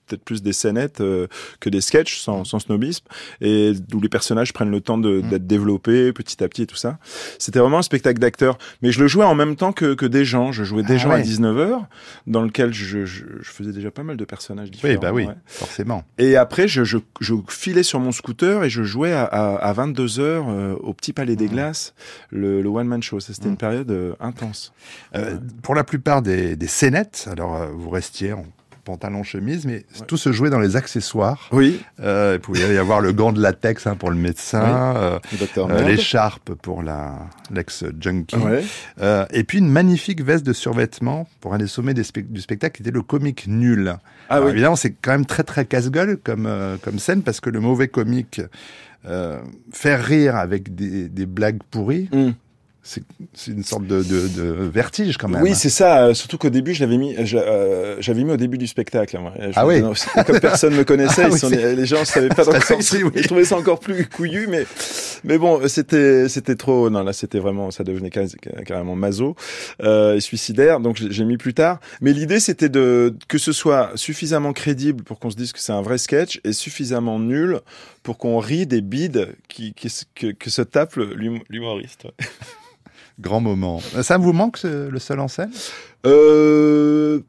[0.06, 1.26] peut-être plus des scénettes euh,
[1.60, 3.04] que des sketchs sans, sans snobisme
[3.40, 5.28] et d'où les personnages prennent le temps Mhm.
[5.28, 6.98] d'être développés petit à petit et tout ça.
[7.38, 10.24] C'était vraiment un spectacle d'acteurs, mais je le jouais en même temps que, que des
[10.24, 10.52] gens.
[10.52, 11.22] Je jouais des Ah gens à ouais.
[11.22, 11.84] 19h,
[12.26, 14.94] dans lequel je, je, je faisais déjà pas mal de personnages différents.
[14.94, 15.34] Oui, bah oui, ouais.
[15.46, 16.04] forcément.
[16.18, 16.82] Et après, je,
[17.48, 21.46] filais sur mon scooter et je jouais à, à, à 22h au Petit Palais des
[21.48, 21.94] Glaces,
[22.30, 23.20] le, le One Man Show.
[23.20, 23.50] C'était Mhm.
[23.52, 24.72] une période euh, intense.
[25.14, 28.44] Euh, pour la plupart des, des scénettes, alors euh, vous restiez en
[28.84, 31.48] pantalon chemise, mais tout se jouait dans les accessoires.
[31.52, 35.18] Oui, Euh, il pouvait y avoir le gant de latex hein, pour le médecin, euh,
[35.38, 35.88] docteur euh, Merde.
[35.88, 37.14] l'écharpe pour la
[37.50, 38.62] l'ex-junkie, Ouais.
[39.00, 42.76] Euh, et puis une magnifique veste de survêtement pour un des sommets des du spectacle
[42.76, 43.94] qui était le comique nul.
[44.28, 44.52] Ah Alors, oui.
[44.52, 47.88] Évidemment, c'est quand même très très casse-gueule comme, euh, comme scène parce que le mauvais
[47.88, 48.40] comique
[49.06, 49.38] euh,
[49.72, 52.30] faire rire avec des, des blagues pourries, Mm.
[52.86, 53.02] C'est
[53.50, 55.42] une sorte de, de, de vertige quand même.
[55.42, 56.04] Oui, c'est ça.
[56.04, 59.16] euh, surtout qu'au début, je l'avais mis, euh, j'avais mis au début du spectacle.
[59.16, 59.32] hein, moi.
[59.38, 59.80] Je- Ah oui.
[59.80, 59.94] non,
[60.26, 62.44] Comme personne me connaissait, Ah ils oui, sont- les gens savaient pas.
[62.60, 63.12] Facile, ils, oui.
[63.16, 64.66] ils trouvaient ça encore plus couillu, mais
[65.24, 66.90] mais bon, c'était c'était trop.
[66.90, 69.34] Non, là, c'était vraiment, ça devenait carrément maso
[69.82, 70.78] euh, et suicidaire.
[70.80, 71.80] Donc j'ai mis plus tard.
[72.02, 75.72] Mais l'idée, c'était de que ce soit suffisamment crédible pour qu'on se dise que c'est
[75.72, 77.60] un vrai sketch et suffisamment nul
[78.02, 80.96] pour qu'on rie des bides qui, qui que, que se tape
[81.48, 82.06] l'humoriste.
[83.20, 83.80] Grand moment.
[84.02, 85.50] Ça vous manque ce- le seul en scène?
[86.06, 87.20] Euh,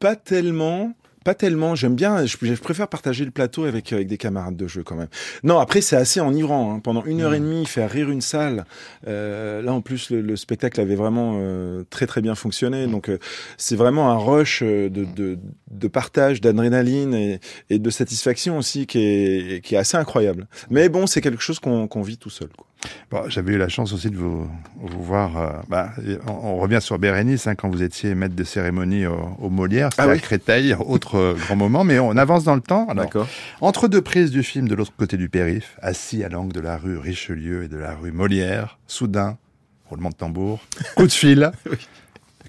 [0.00, 0.92] pas tellement.
[1.24, 1.74] Pas tellement.
[1.74, 2.26] J'aime bien.
[2.26, 5.08] Je, je préfère partager le plateau avec avec des camarades de jeu quand même.
[5.42, 6.74] Non, après c'est assez enivrant.
[6.74, 6.80] hein.
[6.80, 8.66] Pendant une heure et demie, faire rire une salle.
[9.06, 12.86] Euh, là en plus, le, le spectacle avait vraiment euh, très très bien fonctionné.
[12.86, 13.18] Donc euh,
[13.56, 15.38] c'est vraiment un rush euh, de de,
[15.70, 20.46] de partage, d'adrénaline et, et de satisfaction aussi qui est qui est assez incroyable.
[20.68, 22.48] Mais bon, c'est quelque chose qu'on qu'on vit tout seul.
[22.54, 22.66] Quoi.
[23.10, 25.36] Bon, J'avais eu la chance aussi de vous, vous voir.
[25.38, 25.90] euh, bah,
[26.26, 29.88] on, on revient sur Bérénice, hein, quand vous étiez maître de cérémonie au, au Molière,
[29.92, 30.20] c'était Ah à oui.
[30.20, 32.86] Créteil, autre euh, grand moment, mais on avance dans le temps.
[32.94, 33.26] D'accord.
[33.60, 36.76] entre deux prises du film de l'autre côté du périph', assis à l'angle de la
[36.76, 39.38] rue Richelieu et de la rue Molière, soudain,
[39.86, 40.60] roulement de tambour,
[40.96, 41.50] coup de fil.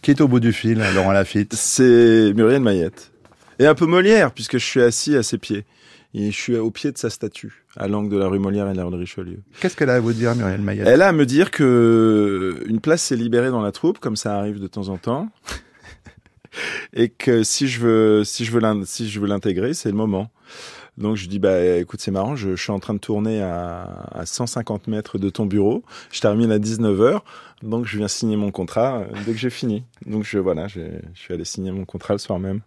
[0.01, 1.53] Qui est au bout du fil, Laurent Lafitte?
[1.55, 3.11] C'est Muriel Mayette.
[3.57, 5.65] Et un peu Molière, puisque je suis assis à ses pieds.
[6.13, 8.73] Et je suis au pied de sa statue, à l'angle de la rue Molière et
[8.73, 9.39] de la rue Richelieu.
[9.59, 10.87] Qu'est-ce qu'elle a à vous dire, Muriel Mayette?
[10.87, 14.37] Elle a à me dire que une place s'est libérée dans la troupe, comme ça
[14.37, 15.29] arrive de temps en temps.
[16.93, 20.29] et que si je veux, si je veux si je veux l'intégrer, c'est le moment.
[20.97, 24.07] Donc je dis bah écoute c'est marrant, je, je suis en train de tourner à,
[24.13, 27.19] à 150 mètres de ton bureau, je termine à 19h,
[27.63, 29.83] donc je viens signer mon contrat euh, dès que j'ai fini.
[30.05, 30.79] Donc je voilà, je
[31.13, 32.61] suis allé signer mon contrat le soir même.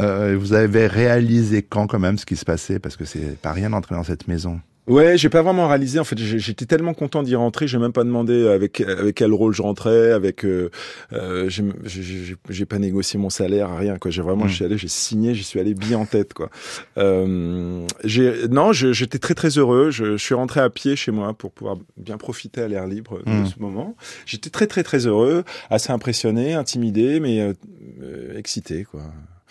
[0.00, 2.78] Euh, Vous avez réalisé quand quand même ce qui se passait?
[2.78, 4.60] Parce que c'est pas rien d'entrer dans cette maison.
[4.88, 6.00] Ouais, j'ai pas vraiment réalisé.
[6.00, 9.54] En fait, j'étais tellement content d'y rentrer, j'ai même pas demandé avec avec quel rôle
[9.54, 10.70] je rentrais, avec euh,
[11.12, 14.10] euh, j'ai- pas négocié mon salaire, rien quoi.
[14.10, 14.48] J'ai vraiment, Mm.
[14.48, 16.50] je suis allé, j'ai signé, j'y suis allé bien en tête quoi.
[16.98, 19.92] Euh, j'ai non, j'étais très très heureux.
[19.92, 23.20] Je, je suis rentré à pied chez moi pour pouvoir bien profiter à l'air libre
[23.24, 23.46] de Mm.
[23.46, 23.94] ce moment.
[24.26, 27.40] J'étais très très très heureux, assez impressionné, intimidé, mais
[28.02, 29.02] euh, excité quoi.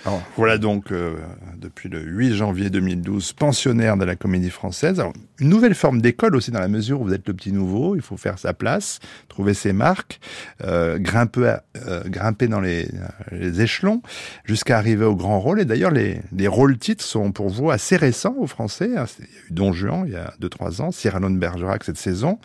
[0.05, 1.15] Alors, voilà donc, euh,
[1.57, 4.99] depuis le 8 janvier 2012, pensionnaire de la Comédie Française.
[4.99, 7.95] Alors, une nouvelle forme d'école aussi dans la mesure où vous êtes le petit nouveau,
[7.95, 10.19] il faut faire sa place, trouver ses marques,
[10.63, 12.87] euh, grimper, euh, grimper dans les,
[13.31, 14.01] les échelons
[14.43, 15.59] jusqu'à arriver au grand rôle.
[15.59, 18.97] Et d'ailleurs, les, les rôles titres sont pour vous assez récents aux Français.
[18.97, 19.05] hein.
[19.19, 21.97] Il y a eu Don Juan il y a 2-3 ans, Cyrano de Bergerac cette
[21.97, 22.39] saison.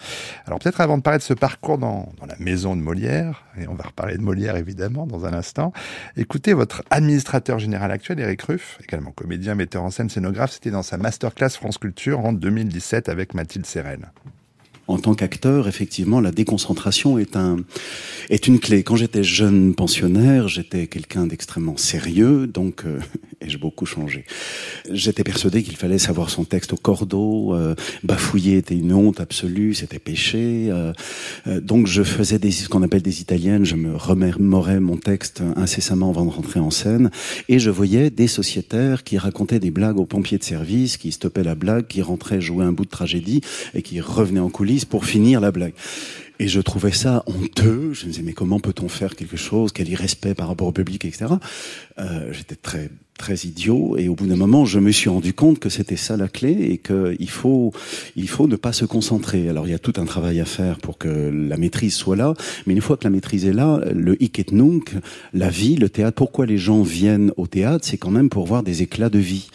[0.46, 3.66] Alors peut-être avant de parler de ce parcours dans, dans la maison de Molière, et
[3.68, 5.72] on va reparler de Molière évidemment dans un instant,
[6.16, 10.82] écoutez votre administrateur général actuel, Eric Ruff, également comédien, metteur en scène, scénographe, c'était dans
[10.82, 14.10] sa masterclass France Culture en 2017 avec Mathilde Sérel.
[14.88, 17.56] En tant qu'acteur, effectivement, la déconcentration est un
[18.30, 18.82] est une clé.
[18.82, 23.00] Quand j'étais jeune pensionnaire, j'étais quelqu'un d'extrêmement sérieux, donc euh,
[23.46, 24.24] j'ai beaucoup changé.
[24.90, 27.54] J'étais persuadé qu'il fallait savoir son texte au cordeau.
[27.54, 30.68] euh, bafouiller était une honte absolue, c'était péché.
[30.70, 30.92] euh,
[31.46, 33.64] euh, donc je faisais des ce qu'on appelle des italiennes.
[33.64, 37.10] Je me remémorais mon texte incessamment avant de rentrer en scène,
[37.48, 41.44] et je voyais des sociétaires qui racontaient des blagues aux pompiers de service, qui stoppaient
[41.44, 43.40] la blague, qui rentraient jouer un bout de tragédie
[43.74, 45.74] et qui revenaient en coulisses pour finir la blague.
[46.38, 47.92] Et je trouvais ça honteux.
[47.94, 51.04] Je me disais, mais comment peut-on faire quelque chose Quel irrespect par rapport au public,
[51.04, 51.26] etc.
[51.98, 55.58] Euh, J'étais très très idiot et au bout d'un moment je me suis rendu compte
[55.58, 57.72] que c'était ça la clé et que il faut
[58.14, 59.48] il faut ne pas se concentrer.
[59.48, 62.34] Alors il y a tout un travail à faire pour que la maîtrise soit là
[62.66, 64.94] mais une fois que la maîtrise est là le hic et nunc
[65.32, 68.62] la vie le théâtre pourquoi les gens viennent au théâtre c'est quand même pour voir
[68.62, 69.48] des éclats de vie.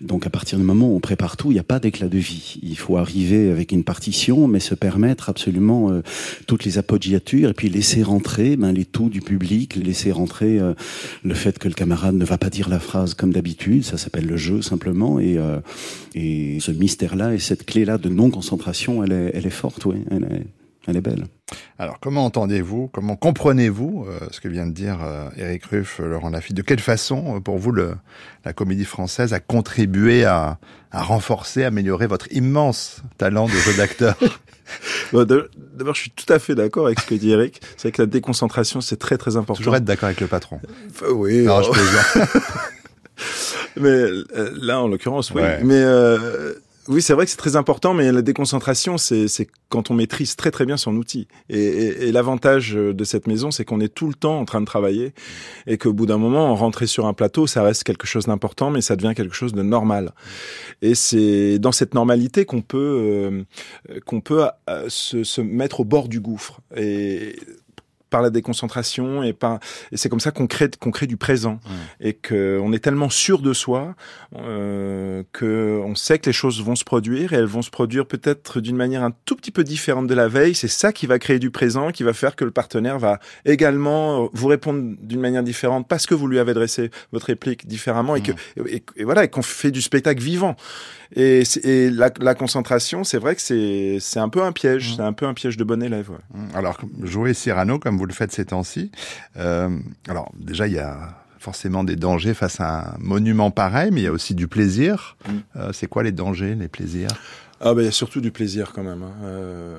[0.00, 2.18] Donc à partir du moment où on prépare tout il n'y a pas d'éclat de
[2.18, 2.58] vie.
[2.62, 6.02] Il faut arriver avec une partition mais se permettre absolument euh,
[6.46, 10.74] toutes les appoggiatures et puis laisser rentrer ben, les tout du public laisser rentrer euh,
[11.24, 14.26] le fait que le camarade ne va pas dire la phrase comme d'habitude, ça s'appelle
[14.26, 15.60] le jeu simplement, et, euh,
[16.14, 20.24] et ce mystère-là et cette clé-là de non-concentration, elle est, elle est forte, oui, elle
[20.24, 20.46] est,
[20.86, 21.26] elle est belle.
[21.78, 26.30] Alors, comment entendez-vous, comment comprenez-vous euh, ce que vient de dire euh, Éric Ruff, Laurent
[26.30, 27.94] Lafitte De quelle façon, pour vous, le,
[28.44, 30.58] la comédie française a contribué à,
[30.90, 34.16] à renforcer, améliorer votre immense talent de jeu d'acteur?
[35.12, 37.60] Bon, D'abord, je suis tout à fait d'accord avec ce que dit Eric.
[37.76, 39.58] C'est vrai que la déconcentration, c'est très très important.
[39.58, 40.60] Toujours être d'accord avec le patron.
[40.90, 41.44] Enfin, oui.
[41.44, 41.70] Non, euh, je
[42.22, 42.28] plaisante.
[43.76, 44.22] Mais euh,
[44.60, 45.42] là, en l'occurrence, oui.
[45.42, 45.60] Ouais.
[45.62, 46.54] Mais euh,
[46.88, 50.34] oui, c'est vrai que c'est très important, mais la déconcentration, c'est c'est quand on maîtrise
[50.36, 51.28] très très bien son outil.
[51.48, 54.60] Et, et- et l'avantage de cette maison, c'est qu'on est tout le temps en train
[54.60, 55.14] de travailler
[55.66, 58.80] et qu'au bout d'un moment, rentrer sur un plateau, ça reste quelque chose d'important, mais
[58.82, 60.12] ça devient quelque chose de normal.
[60.82, 63.42] Et c'est dans cette normalité qu'on peut euh,
[64.04, 66.60] qu'on peut euh, se, se mettre au bord du gouffre.
[66.76, 67.36] Et
[68.12, 69.58] par la déconcentration et par
[69.90, 71.58] et c'est comme ça qu'on crée qu'on crée du présent.
[72.00, 73.94] Et que on est tellement sûr de soi
[74.36, 78.06] euh, que on sait que les choses vont se produire et elles vont se produire
[78.06, 80.54] peut-être d'une manière un tout petit peu différente de la veille.
[80.54, 84.28] C'est ça qui va créer du présent qui va faire que le partenaire va également
[84.34, 88.22] vous répondre d'une manière différente parce que vous lui avez dressé votre réplique différemment et
[88.22, 88.32] que
[88.66, 90.54] et, et voilà et qu'on fait du spectacle vivant.
[91.14, 94.94] Et, et la, la concentration c'est vrai que c'est c'est un peu un piège.
[94.96, 96.18] C'est un peu un piège de bon élève ouais.
[96.54, 98.90] Alors, jouer Cyrano, comme vous le faites ces temps-ci,
[99.36, 99.68] euh,
[100.08, 104.04] alors déjà, il y a forcément des dangers face à un monument pareil, mais il
[104.04, 105.16] y a aussi du plaisir.
[105.26, 105.32] Mm.
[105.56, 107.08] Euh, c'est quoi les dangers, les plaisirs?
[107.64, 109.04] Ah ben il y a surtout du plaisir quand même.
[109.04, 109.12] hein.
[109.22, 109.78] Euh,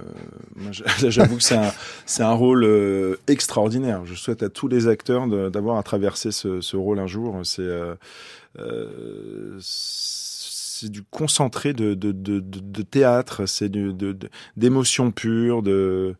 [1.09, 4.05] j'avoue que c'est un, rôle euh, extraordinaire.
[4.05, 7.41] Je souhaite à tous les acteurs d'avoir à traverser ce, ce rôle un jour.
[7.43, 7.95] C'est euh,
[10.83, 11.93] c'est du concentré de,
[12.83, 16.15] théâtre, c'est du- de, de, d'émotions pures, de,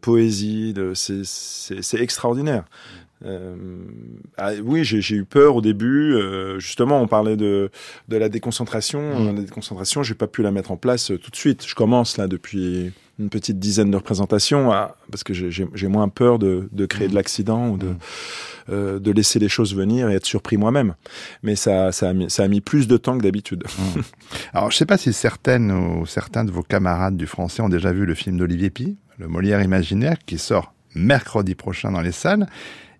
[0.00, 0.74] poésie.
[0.94, 2.64] C'est extraordinaire.
[3.24, 3.54] Euh,
[4.36, 6.14] ah, oui, j'ai, eu peur au début.
[6.14, 7.70] euh, justement, on parlait de,
[8.08, 9.20] de la déconcentration.
[9.20, 9.36] Mm.
[9.36, 11.66] La déconcentration, j'ai pas pu la mettre en place euh, tout de suite.
[11.66, 16.38] Je commence là depuis une petite dizaine de représentations à- parce que j'ai, moins peur
[16.38, 17.88] de, de créer de l'accident ou de,
[18.68, 18.98] Mm.
[19.00, 20.94] de laisser les choses venir et être surpris moi-même.
[21.42, 23.64] Mais ça, ça, a mis, ça a mis plus de temps que d'habitude.
[24.54, 27.92] Alors, je sais pas si certaines ou certains de vos camarades du français ont déjà
[27.92, 32.46] vu le film d'Olivier Py, Le Molière imaginaire, qui sort mercredi prochain dans les salles,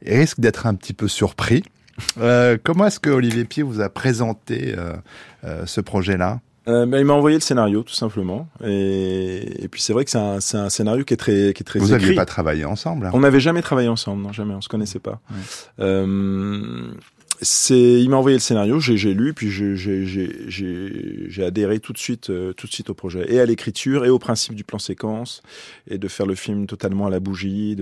[0.04, 1.62] risque d'être un petit peu surpris.
[2.18, 4.92] Euh, comment est-ce que Olivier Py vous a présenté euh,
[5.44, 6.40] euh, ce projet-là?
[6.66, 8.46] Ben, il m'a envoyé le scénario tout simplement.
[8.64, 10.18] Et, et puis c'est vrai que c'est
[10.56, 13.10] un, scénario qui est très, qui est très Vous n'aviez pas travaillé ensemble hein?
[13.12, 15.20] On n'avait jamais travaillé ensemble, non, jamais, on se connaissait pas.
[15.30, 15.84] Ouais.
[17.70, 22.66] Il m'a envoyé le scénario, j'ai, lu, puis j'ai, adhéré tout de suite, euh, tout
[22.66, 25.42] de suite au projet, et à l'écriture, et au principe du plan séquence,
[25.88, 27.76] et de faire le film totalement à la bougie,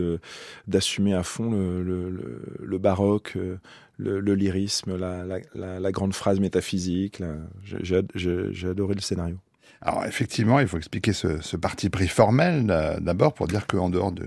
[0.69, 3.57] d'assumer à fond le, baroque, euh,
[3.99, 7.21] le, lyrisme, la, grande phrase métaphysique.
[7.65, 9.39] j'ai adoré le scénario.
[9.81, 13.91] Alors effectivement, il faut expliquer ce, ce parti pris formel euh, d'abord pour dire qu'en
[13.91, 14.27] dehors de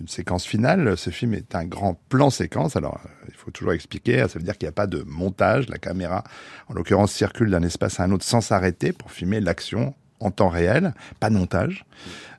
[0.00, 2.76] une séquence finale, ce film est un grand plan séquence.
[2.76, 4.18] Alors euh, il faut toujours expliquer.
[4.28, 5.68] Ça veut dire qu'il n'y a pas de montage.
[5.68, 6.24] La caméra,
[6.68, 10.48] en l'occurrence, circule d'un espace à un autre sans s'arrêter pour filmer l'action en temps
[10.50, 11.86] réel, pas de montage.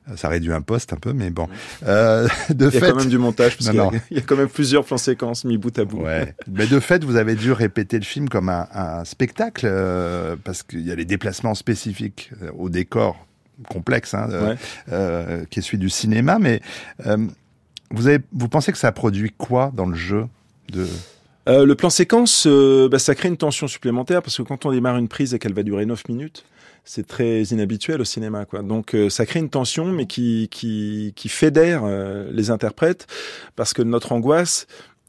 [0.08, 1.48] Euh, Ça réduit un poste un peu, mais bon.
[1.86, 4.00] Euh, de Il y a fait, quand même du montage, parce Non, qu'il y a-
[4.00, 4.04] non.
[4.12, 6.02] il y a quand même plusieurs plans séquences mis bout à bout.
[6.02, 6.34] Ouais.
[6.48, 10.62] Mais de fait, vous avez dû répéter le film comme un, un spectacle, euh, parce
[10.62, 13.26] qu'il y a les déplacements spécifiques au décor
[13.68, 15.44] complexe, hein, Ouais.
[15.50, 16.38] qui est celui du cinéma.
[16.40, 16.60] Mais
[17.92, 20.26] vous, pensez que ça produit quoi dans le jeu
[20.72, 20.86] de...
[21.48, 24.70] Euh, le plan séquence, euh, bah, ça crée une tension supplémentaire parce que quand on
[24.70, 26.44] démarre une prise et qu'elle va durer 9 minutes,
[26.84, 28.44] c'est très inhabituel au cinéma.
[28.62, 30.48] Donc euh, ça crée une tension mais qui,
[31.28, 31.82] fédère
[32.30, 33.06] les interprètes
[33.56, 34.66] parce que notre angoisse,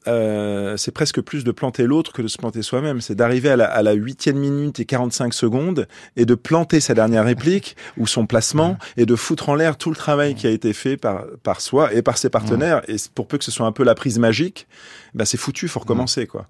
[0.08, 3.02] euh, c'est presque plus de planter l'autre que de se planter soi-même.
[3.02, 6.94] C'est d'arriver à la, à la huitième minute et 45 secondes et de planter sa
[6.94, 10.50] dernière réplique ou son placement et de foutre en l'air tout le travail qui a
[10.50, 12.82] été fait par, par soi et par ses partenaires.
[12.88, 14.68] Et pour peu que ce soit un peu la prise magique,
[15.16, 16.48] bah c'est foutu, faut recommencer quoi.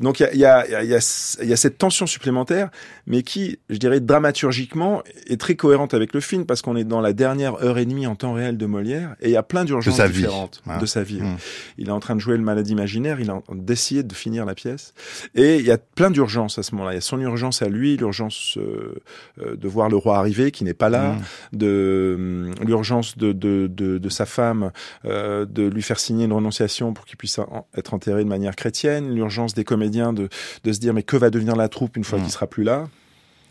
[0.00, 2.06] Donc il y a, y, a, y, a, y a- il y a cette tension
[2.06, 2.70] supplémentaire,
[3.06, 7.00] mais qui, je dirais, dramaturgiquement, est très cohérente avec le film parce qu'on est dans
[7.00, 9.64] la dernière heure et demie en temps réel de Molière et il y a plein
[9.64, 11.20] d'urgences vie, différentes de sa vie.
[11.20, 11.36] Mm.
[11.78, 14.14] Il est en train de jouer le malade imaginaire, il est en train d'essayer de
[14.14, 14.94] finir la pièce.
[15.34, 16.92] Et il y a plein d'urgences à ce moment-là.
[16.92, 18.94] Il y a son urgence à lui, l'urgence euh,
[19.40, 21.12] euh, de voir le roi arriver qui n'est pas là,
[21.52, 21.56] Mm.
[21.58, 24.72] de l'urgence de, de, de, de sa femme
[25.04, 29.14] euh, de lui faire signer une renonciation pour qu'il puisse en- être de manière chrétienne,
[29.14, 30.28] l'urgence des comédiens de,
[30.64, 32.22] de se dire mais que va devenir la troupe une fois Mm.
[32.22, 32.88] qu'il sera plus là?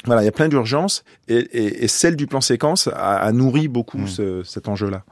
[0.06, 3.32] Voilà, il y a plein d'urgences et, et, et celle du plan séquence a, a
[3.34, 4.08] nourri beaucoup Mm.
[4.08, 5.04] ce- cet enjeu-là.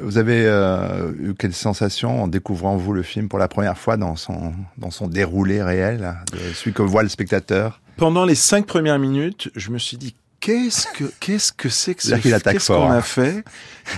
[0.00, 3.96] Vous avez euh, eu quelle sensation en découvrant, vous, le film pour la première fois
[3.96, 6.12] dans son, dans son déroulé réel,
[6.54, 7.80] celui que voit le spectateur?
[7.96, 12.02] Pendant les cinq premières minutes, je me suis dit qu'est-ce que qu'est-ce que c'est que
[12.02, 12.96] ce attaque qu'est-ce qu'on hein.
[12.98, 13.44] a fait?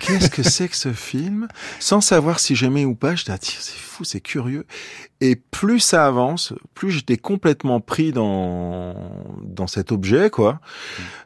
[0.00, 1.48] Qu'est-ce que c'est que ce film?
[1.80, 4.64] Sans savoir si j'aimais ou pas, je dis c'est fou, c'est curieux.
[5.20, 8.94] Et plus ça avance, plus j'étais complètement pris dans
[9.42, 10.60] dans cet objet quoi.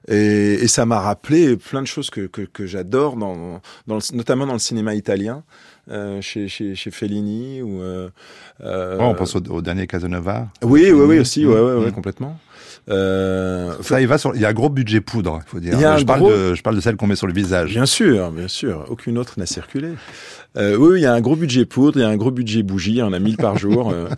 [0.09, 4.17] Et, et ça m'a rappelé plein de choses que que, que j'adore dans, dans le-
[4.17, 5.43] notamment dans le cinéma italien.
[5.91, 8.11] Euh, chez, chez, chez Fellini ou euh,
[8.61, 10.49] euh, Ouais, On pense au, au dernier Casanova.
[10.63, 11.49] oui oui oui aussi Mm.
[11.49, 11.93] ouais ouais, ouais Mm.
[11.93, 12.39] complètement
[12.89, 14.35] euh, Ça, il va sur.
[14.35, 15.75] Il y a un gros budget poudre, il faut dire.
[15.75, 17.71] Il je parle gros- de, je parle de celle qu'on met sur le visage.
[17.71, 18.85] Bien sûr, bien sûr.
[18.89, 19.89] Aucune autre n'a circulé.
[20.57, 22.63] Euh, oui, il y a un gros budget poudre, il y a un gros budget
[22.63, 23.91] bougie, il y en a 1000 par jour.
[23.93, 24.09] euh,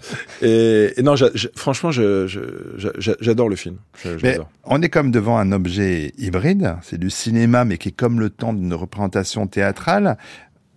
[0.42, 1.14] et, et non,
[1.56, 3.76] franchement, j'adore le film.
[4.22, 6.76] Mais on est comme devant un objet hybride.
[6.82, 10.16] C'est du cinéma, mais qui est comme le temps d'une représentation théâtrale.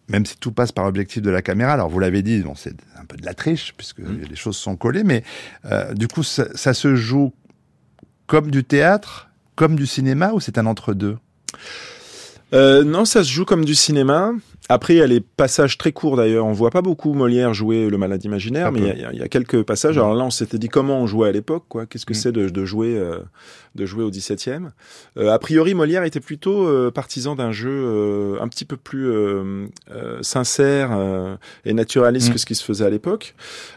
[0.10, 1.72] Même si tout passe par objectif de la caméra.
[1.74, 4.20] Alors, vous l'avez dit, bon, c'est un peu de la triche, puisque Mm.
[4.30, 5.24] les choses sont collées, mais
[5.72, 7.32] euh, du coup, ça, ça se joue
[8.28, 11.18] comme du théâtre, comme du cinéma, ou c'est un entre-deux?
[12.54, 14.32] Euh, non, ça se joue comme du cinéma.
[14.70, 16.46] Après, il y a les passages très courts d'ailleurs.
[16.46, 19.64] On voit pas beaucoup Molière jouer le malade imaginaire, mais il y a- y, quelques
[19.64, 19.98] passages.
[19.98, 21.88] Alors là, on s'était dit comment on jouait à l'époque, quoi.
[21.88, 22.16] Qu'est-ce que Mm.
[22.16, 23.18] c'est de, de jouer, euh,
[23.74, 24.72] de jouer au 17e
[25.18, 29.08] euh, A priori, Molière était plutôt euh, partisan d'un jeu euh, un petit peu plus
[29.10, 29.66] euh,
[30.22, 32.34] sincère euh, et naturaliste Mm.
[32.34, 33.34] que ce qui se faisait à l'époque.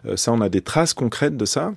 [0.06, 1.72] Euh, ça, on a des traces concrètes de ça.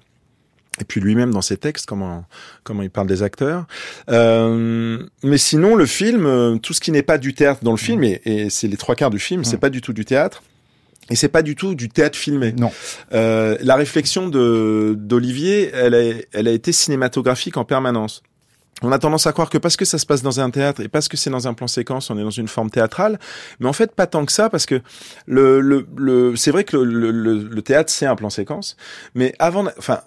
[0.81, 2.25] Et puis lui-même dans ses textes, comment
[2.63, 3.65] comment il parle des acteurs.
[4.09, 7.77] Euh, mais sinon, le film, euh, tout ce qui n'est pas du théâtre dans le
[7.77, 9.59] film, et, et c'est les trois quarts du film, c'est Mm.
[9.59, 10.41] pas du tout du théâtre.
[11.11, 12.51] Et c'est pas du tout du théâtre filmé.
[12.53, 12.71] Non.
[13.13, 18.21] Euh, la réflexion de d'Olivier, elle a, elle a été cinématographique en permanence.
[18.81, 20.87] On a tendance à croire que parce que ça se passe dans un théâtre et
[20.87, 23.19] parce que c'est dans un plan séquence, on est dans une forme théâtrale.
[23.59, 24.81] Mais en fait, pas tant que ça, parce que
[25.25, 28.77] le, le, le c'est vrai que le, le, le théâtre c'est un plan séquence,
[29.15, 29.99] mais avant, enfin,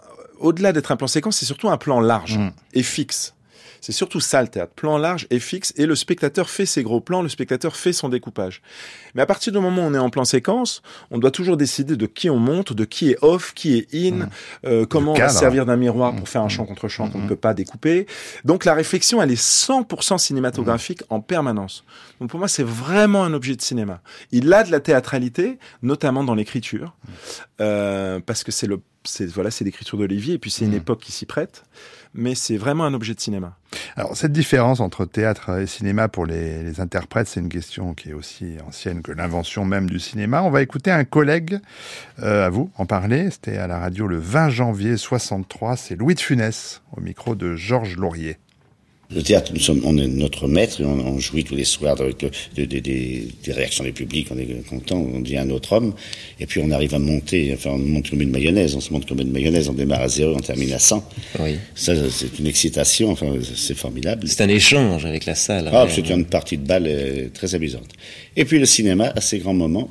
[0.42, 2.50] au-delà d'être un plan séquence, c'est surtout un plan large Mm.
[2.74, 3.35] et fixe.
[3.83, 7.01] C'est surtout ça le théâtre, plan large et fixe, et le spectateur fait ses gros
[7.01, 8.62] plans, le spectateur fait son découpage.
[9.14, 11.97] Mais à partir du moment où on est en plan séquence, on doit toujours décider
[11.97, 14.29] de qui on monte, de qui est off, qui est in, Mm.
[14.66, 17.29] euh, comment on va servir d'un miroir pour faire un champ contre champ qu'on ne
[17.29, 18.07] peut pas découper.
[18.45, 21.85] Donc la réflexion, elle est 100% cinématographique en permanence.
[22.21, 24.01] Donc pour moi, c'est vraiment un objet de cinéma.
[24.31, 26.95] Il a de la théâtralité, notamment dans l'écriture,
[27.61, 31.01] euh, parce que c'est le, c'est voilà, c'est l'écriture d'Olivier, et puis c'est une époque
[31.01, 31.64] qui s'y prête.
[32.14, 33.57] Mais c'est vraiment un objet de cinéma.
[33.96, 38.14] Alors, cette différence entre théâtre et cinéma pour les, interprètes, c'est une question qui est
[38.14, 40.42] aussi ancienne que l'invention même du cinéma.
[40.42, 41.59] On va écouter un collègue
[42.22, 43.31] euh, à vous en parler.
[43.31, 45.77] C'était à la radio le 20 janvier 63.
[45.77, 48.38] C'est Louis de Funès au micro de Georges Laurier.
[49.14, 52.01] Le théâtre, nous sommes, on est notre maître et on, on jouit tous les soirs
[52.01, 54.28] avec le- de- de- des- des réactions du public.
[54.30, 55.93] On est content, on devient un autre homme.
[56.41, 58.74] Et puis on arrive à monter, enfin on monte comme une mayonnaise.
[58.74, 59.68] On se monte comme une mayonnaise.
[59.68, 61.05] On démarre à zéro, on termine à 100.
[61.41, 61.57] Oui.
[61.74, 63.11] Ça, c'est une excitation.
[63.11, 64.26] Enfin, c'est formidable.
[64.28, 65.68] C'est un échange avec la salle.
[65.72, 65.91] Ah, Ouais.
[65.95, 67.89] c'est une partie de balle euh, très amusante.
[68.36, 69.91] Et puis le cinéma a ses grands moments.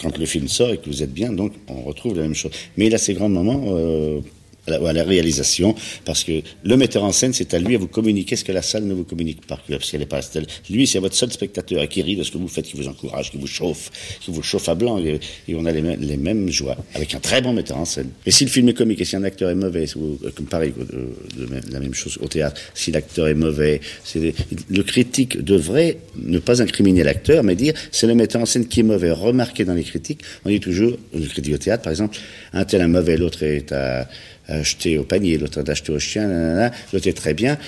[0.00, 2.52] Quand le film sort et que vous êtes bien, donc on retrouve la même chose.
[2.76, 4.20] Mais il a ses grands moments euh,
[4.66, 7.78] à, la, à la réalisation, parce que le metteur en scène, c'est à lui à
[7.78, 10.46] vous communiquer ce que la salle ne vous communique pas, parce qu'elle est pas telle.
[10.70, 13.30] Lui, c'est votre seul spectateur qui rit de ce que vous faites, qui vous encourage,
[13.30, 13.90] qui vous chauffe,
[14.20, 15.20] qui vous chauffe à blanc, et,
[15.54, 18.10] on a les, les mêmes joies, avec un très bon metteur en scène.
[18.26, 20.72] Et si le film est comique et si un acteur est mauvais, euh, comme pareil,
[20.78, 21.06] euh,
[21.36, 24.34] de même- la même chose au théâtre, si l'acteur est mauvais, c'est
[24.70, 28.80] le critique devrait ne pas incriminer l'acteur, mais dire c'est le metteur en scène qui
[28.80, 29.10] est mauvais.
[29.10, 32.16] Remarquez dans les critiques, on dit toujours, le critique au théâtre par exemple,
[32.52, 34.08] un tel est mauvais, l'autre est à,
[34.48, 37.58] à acheter au panier, l'autre à acheter au chien, l'autre est très bien.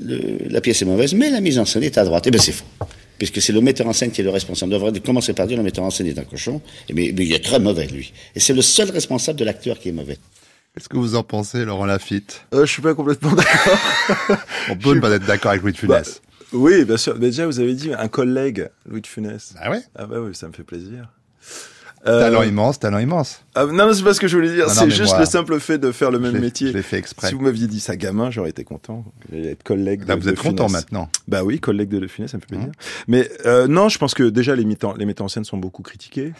[0.00, 2.24] Le- la pièce est mauvaise, mais la mise en scène est à droite.
[2.26, 2.64] Eh bien c'est faux.
[3.18, 4.72] Puisque c'est le metteur en scène qui est le responsable.
[4.74, 7.26] On devrait commencer par dire le metteur en scène est un cochon, Eh mais, mais
[7.26, 8.12] il est très mauvais lui.
[8.36, 10.18] Et c'est le seul responsable de l'acteur qui est mauvais.
[10.74, 12.42] Qu'est-ce que vous en pensez, Laurent Lafitte?
[12.54, 13.78] Euh, je suis pas complètement d'accord.
[14.70, 16.22] On peut ne pas être d'accord avec Louis de Bah, Funès.
[16.52, 17.14] oui, bien sûr.
[17.18, 19.54] Mais déjà, vous avez dit un collègue, Louis de Funès.
[19.58, 19.80] Ah ouais?
[19.96, 21.08] Ah bah oui, ça me fait plaisir.
[22.04, 23.44] Talent Euh, immense, talent immense.
[23.54, 24.70] ah, non, non, c'est pas ce que je voulais dire.
[24.70, 26.68] C'est juste moi, le simple fait de faire le même métier.
[26.68, 27.28] Je l'ai fait exprès.
[27.28, 29.04] Si vous m'aviez dit ça gamin, j'aurais été content.
[29.30, 30.06] J'allais être collègue.
[30.06, 31.08] Là, de- vous de êtes content maintenant.
[31.26, 32.68] Bah oui, collègue de Le Funès, ça me fait plaisir.
[32.68, 32.72] Mmh.
[33.08, 35.82] Mais euh, non, je pense que déjà les metteurs, les metteurs en scène sont beaucoup
[35.82, 36.32] critiqués,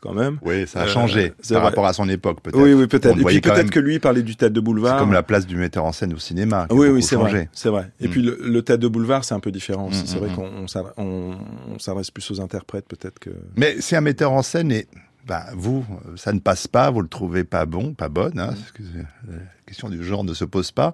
[0.00, 0.38] quand même.
[0.42, 1.70] Oui, ça a Euh, changé c'est par vrai.
[1.70, 2.60] rapport à son époque, peut-être.
[2.60, 3.18] Oui, oui, peut-être.
[3.18, 3.70] Et puis peut-être même.
[3.70, 4.98] que lui il parlait du théâtre de boulevard.
[4.98, 6.66] C'est comme la place du metteur en scène au cinéma.
[6.70, 7.90] Oui, oui, c'est vrai, c'est vrai.
[8.00, 8.10] Et Mm.
[8.10, 10.02] puis le, théâtre de boulevard, c'est un peu différent aussi.
[10.02, 10.50] Mm, c'est mm, vrai qu'on
[10.98, 13.30] on s'adresse- plus aux interprètes, peut-être que.
[13.56, 14.86] Mais si un metteur en scène est,
[15.26, 18.54] bah, vous, euh, ça ne passe pas, vous le trouvez pas bon, pas bonne, hein,
[18.56, 20.92] parce que c'est- la question du genre ne se pose pas.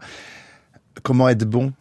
[1.03, 1.73] Comment être bon?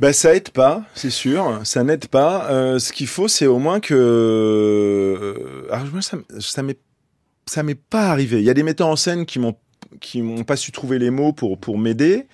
[0.00, 1.60] Ben ça aide pas, c'est sûr.
[1.64, 2.50] Ça n'aide pas.
[2.50, 3.94] Euh, ce qu'il faut, c'est au moins que.
[3.94, 8.38] euh, Alors moi, ça, ça m'est pas arrivé.
[8.40, 9.56] Il y a des metteurs en scène qui m'ont
[10.00, 12.26] qui m'ont pas su trouver les mots pour pour m'aider,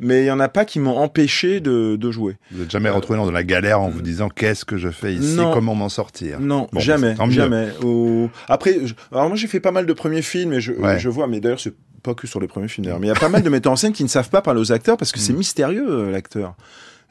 [0.00, 2.36] mais il y en a pas qui m'ont empêché de, de jouer.
[2.50, 5.36] Vous n'êtes jamais retrouvé dans la galère en vous disant qu'est-ce que je fais ici,
[5.36, 5.52] Non.
[5.52, 6.40] comment m'en sortir?
[6.40, 7.68] Non, Bon, jamais, jamais.
[7.82, 10.98] Au- Après, je- alors moi j'ai fait pas mal de premiers films et je, Ouais.
[10.98, 13.16] je vois, mais d'ailleurs c'est pas que sur les premiers films d'ailleurs, mais il y
[13.16, 15.10] a pas mal de metteurs en scène qui ne savent pas parler aux acteurs parce
[15.12, 15.22] que Mm.
[15.22, 16.54] c'est mystérieux euh, l'acteur.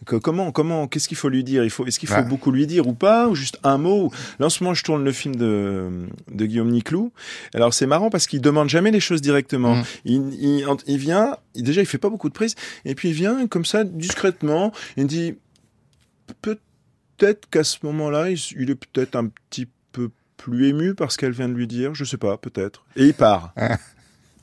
[0.05, 1.63] Que- comment, comment, qu'est-ce qu'il faut lui dire?
[1.63, 2.23] Il faut, est-ce qu'il faut Ouais.
[2.23, 4.11] beaucoup lui dire ou pas, ou juste un mot?
[4.39, 7.11] Là en ce moment je tourne le film de, de Guillaume Niclou.
[7.53, 9.75] Alors c'est marrant parce qu'il demande jamais les choses directement.
[9.77, 9.83] Mm.
[10.05, 13.15] Il, il, il vient, il- déjà il fait pas beaucoup de prises, et puis il
[13.15, 14.71] vient comme ça discrètement.
[14.97, 15.35] Il dit
[16.41, 21.17] peut-être qu'à ce moment-là, il, il est peut-être un petit peu plus ému par ce
[21.17, 22.85] qu'elle vient de lui dire, je sais pas, peut-être.
[22.95, 23.53] Et il part.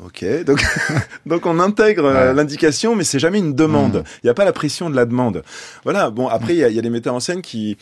[0.05, 0.65] Ok, donc,
[1.27, 2.35] donc on intègre euh, Ouais.
[2.35, 3.97] l'indication, mais c'est jamais une demande.
[3.99, 4.03] Mm.
[4.23, 5.43] Il n'y a pas la pression de la demande.
[5.85, 7.77] Voilà, bon, après, il y, a- il y a des metteurs en scène qui,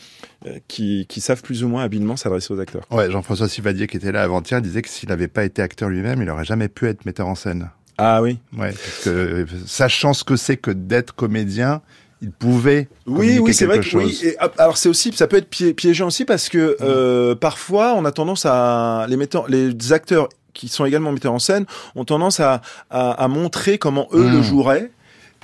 [0.45, 2.83] euh, qui, qui savent plus ou moins habilement s'adresser aux acteurs.
[2.91, 6.21] Ouais, Jean-François Sivadier qui était là avant-hier disait que s'il n'avait pas été acteur lui-même,
[6.21, 7.69] il n'aurait jamais pu être metteur en scène.
[7.97, 11.81] Ah oui Ouais, parce que euh, sachant ce que c'est que d'être comédien,
[12.21, 14.19] il pouvait Oui, oui, c'est vrai que oui.
[14.23, 17.93] Et, ah, alors c'est aussi, ça peut être pié- piégeant aussi parce que euh, parfois
[17.95, 20.27] on a tendance à les metteurs, les acteurs
[20.59, 24.41] qui sont également metteurs en scène ont tendance à, à, à montrer comment eux le
[24.41, 24.91] joueraient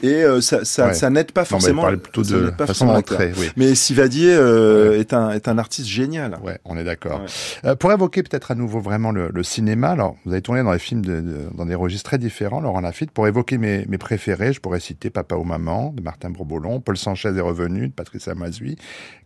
[0.04, 0.94] et euh, ça, ça, Ouais.
[0.94, 1.90] ça n'aide pas Non, mais forcément.
[1.90, 3.50] il plutôt de pas façon forcément d'entrer, oui.
[3.56, 6.38] Mais Sivadier euh, est un est un artiste génial.
[6.44, 7.22] Ouais, on est d'accord.
[7.22, 7.70] Ouais.
[7.72, 10.72] Euh, pour évoquer peut-être à nouveau vraiment le, le cinéma, alors vous avez tourné dans
[10.74, 13.12] des films de, de- dans des registres très différents, Laurent Lafitte.
[13.12, 16.98] Pour évoquer mes, mes préférés, je pourrais citer Papa ou Maman de Martin Bourboulon, Paul
[16.98, 18.78] Sanchez est revenu de Patricia Mazui,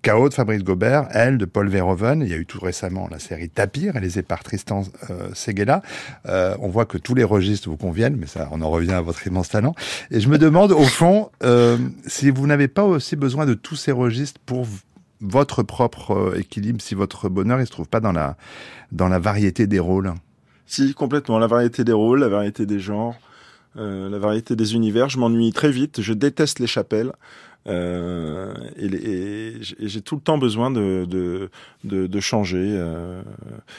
[0.02, 2.22] Chaos de Fabrice Gobert, Elle de Paul Verhoeven.
[2.22, 5.82] Il y a eu tout récemment la série Tapir, réalisée par Tristan euh, Seguela.
[6.28, 9.02] Euh, on voit que tous les registres vous conviennent, mais ça, on en revient à
[9.02, 9.74] votre immense talent.
[10.12, 13.76] Et je me demande au fond euh, si vous n'avez pas aussi besoin de tous
[13.76, 14.68] ces registres pour
[15.22, 18.38] votre propre euh, équilibre, si votre bonheur il se trouve pas dans la
[18.92, 20.14] dans la variété des rôles.
[20.66, 23.16] Si complètement, la variété des rôles, la variété des genres,
[23.78, 25.10] euh, la variété des univers.
[25.10, 26.02] Je m'ennuie très vite.
[26.02, 27.12] Je déteste les chapelles.
[27.68, 31.50] Euh, et, et j'ai- tout le temps besoin de, de,
[31.84, 32.58] de, de changer.
[32.72, 33.22] euh,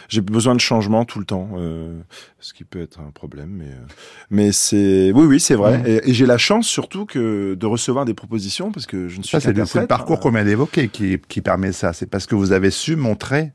[0.08, 1.98] j'ai besoin de changement tout le temps, euh,
[2.40, 3.50] ce qui peut être un problème.
[3.50, 3.86] Mais, euh,
[4.30, 5.78] mais c'est oui, oui, c'est vrai.
[5.78, 5.86] Mhm.
[5.86, 9.22] Et, et j'ai la chance surtout que de recevoir des propositions parce que je ne
[9.22, 11.92] suis Ça, c'est le, parcours qu'on vient d'évoquer qui, qui permet ça.
[11.92, 13.52] C'est parce que vous avez su montrer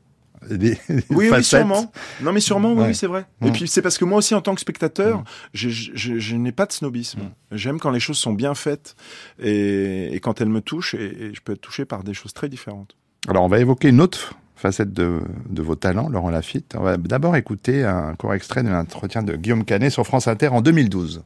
[0.48, 0.56] des,
[0.88, 1.92] des Oui, oui, sûrement.
[2.20, 2.86] Non, mais sûrement, oui, Ouais.
[2.88, 3.26] oui, c'est vrai.
[3.40, 3.46] Mm.
[3.46, 5.24] Et puis c'est parce que moi aussi, en tant que spectateur, Mm.
[5.54, 7.20] je, je, je n'ai pas de snobisme.
[7.52, 8.94] J'aime quand les choses sont bien faites
[9.38, 12.32] et, et quand elles me touchent, et, et je peux être touché par des choses
[12.32, 12.96] très différentes.
[13.28, 15.20] Alors, on va évoquer une autre facette de,
[15.50, 16.74] de vos talents, Laurent Lafitte.
[16.78, 20.48] On va d'abord écouter un court extrait de l'entretien de Guillaume Canet sur France Inter
[20.48, 21.22] en 2012.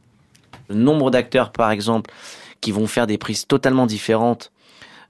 [0.69, 2.11] Le nombre d'acteurs, par exemple,
[2.59, 4.51] qui vont faire des prises totalement différentes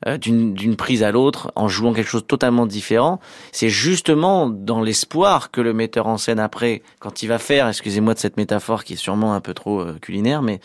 [0.08, 3.20] euh, d'une prise à l'autre en jouant quelque chose totalement différent.
[3.52, 8.16] C'est justement dans l'espoir que le metteur en scène après, quand il va faire, excusez-moi
[8.16, 10.60] de cette métaphore qui est sûrement un peu trop euh, culinaire, mais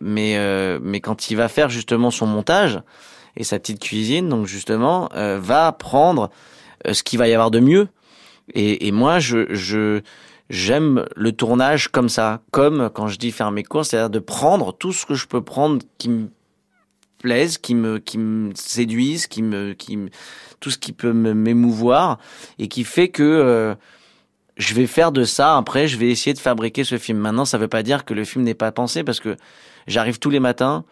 [0.00, 2.80] mais euh, mais quand il va faire justement son montage
[3.36, 6.30] et sa petite cuisine, donc justement, euh, va prendre
[6.90, 7.88] ce qu'il va y avoir de mieux.
[8.52, 10.02] Et, et moi, je je
[10.50, 14.72] j'aime le tournage comme ça, comme quand je dis faire mes courses, c'est-à-dire de prendre
[14.72, 16.28] tout ce que je peux prendre qui me
[17.24, 19.98] plaise, qui me qui me séduise, qui me qui
[20.60, 22.18] tout ce qui peut m'émouvoir
[22.58, 23.74] et qui fait que euh,
[24.58, 25.56] je vais faire de ça.
[25.56, 27.18] Après, je vais essayer de fabriquer ce film.
[27.18, 29.36] Maintenant, ça veut pas dire que le film n'est pas pensé parce que
[29.86, 30.84] j'arrive tous les matins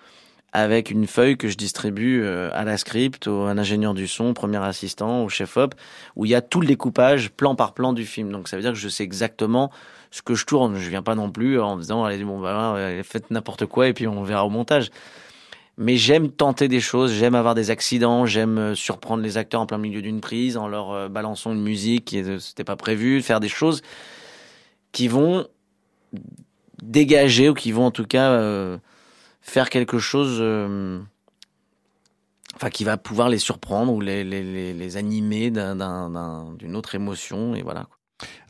[0.55, 4.09] avec une feuille que je distribue euh, à la script, au, à un ingénieur du
[4.09, 5.74] son, premier assistant, au chef-op,
[6.16, 8.33] où il y a tout le découpage plan par plan du film.
[8.33, 9.70] Donc ça veut dire que je sais exactement
[10.11, 10.76] ce que je tourne.
[10.78, 13.93] Je viens pas non plus en disant allez bon bah euh, faites n'importe quoi et
[13.93, 14.91] puis on verra au montage.
[15.79, 19.66] Mais j'aime tenter des choses, j'aime avoir des accidents, j'aime euh, surprendre les acteurs en
[19.66, 23.23] plein milieu d'une prise en leur euh, balançant une musique qui euh, c'était pas prévu,
[23.23, 23.83] faire des choses
[24.93, 25.47] qui vont
[26.83, 28.77] dégager ou qui vont en tout cas euh,
[29.41, 31.01] faire quelque chose euh,
[32.55, 37.55] enfin qui va pouvoir les surprendre ou les, animer d'un- d'un- d'un- d'une autre émotion
[37.55, 37.89] et voilà.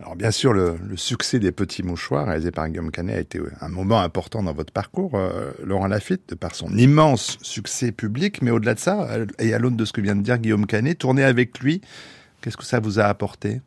[0.01, 3.69] Alors bien sûr, le, succès des Petits Mouchoirs, réalisé par Guillaume Canet, a été un
[3.69, 8.43] moment important dans votre parcours, euh, Laurent Lafitte, de par son immense succès public.
[8.43, 10.67] Mais au-delà de ça, euh, et à l'aune de ce que vient de dire Guillaume
[10.67, 11.81] Canet, tourner avec lui,
[12.41, 13.61] qu'est-ce que ça vous a apporté?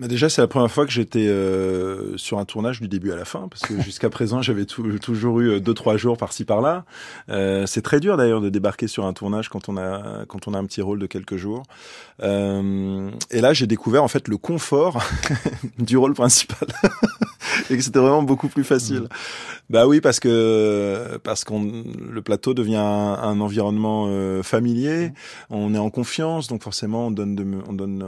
[0.00, 3.16] Mais déjà, c'est la première fois que j'étais euh, sur un tournage du début à
[3.16, 6.44] la fin, parce que jusqu'à présent, j'avais tou- toujours eu euh, deux trois jours par-ci
[6.44, 6.84] par-là.
[7.28, 10.54] Euh, c'est très dur d'ailleurs de débarquer sur un tournage quand on a quand on
[10.54, 11.62] a un petit rôle de quelques jours.
[12.22, 15.00] Euh, et là, j'ai découvert en fait le confort
[15.78, 16.66] du rôle principal.
[17.70, 19.08] et que c'était vraiment beaucoup plus facile.
[19.70, 25.12] Bah oui, parce que parce qu'on le plateau devient un, un environnement euh, familier,
[25.50, 28.04] on est en confiance, donc forcément on donne de, on donne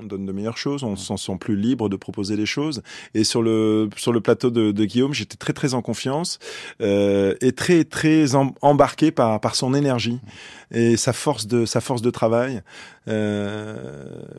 [0.00, 2.82] on donne de meilleures choses, on s'en sent plus libre de proposer des choses.
[3.14, 6.38] Et sur le sur le plateau de, de Guillaume, j'étais très très en confiance
[6.80, 10.20] euh, et très très em- embarqué par par son énergie
[10.72, 12.62] et sa force de sa force de travail.
[13.08, 13.76] Euh,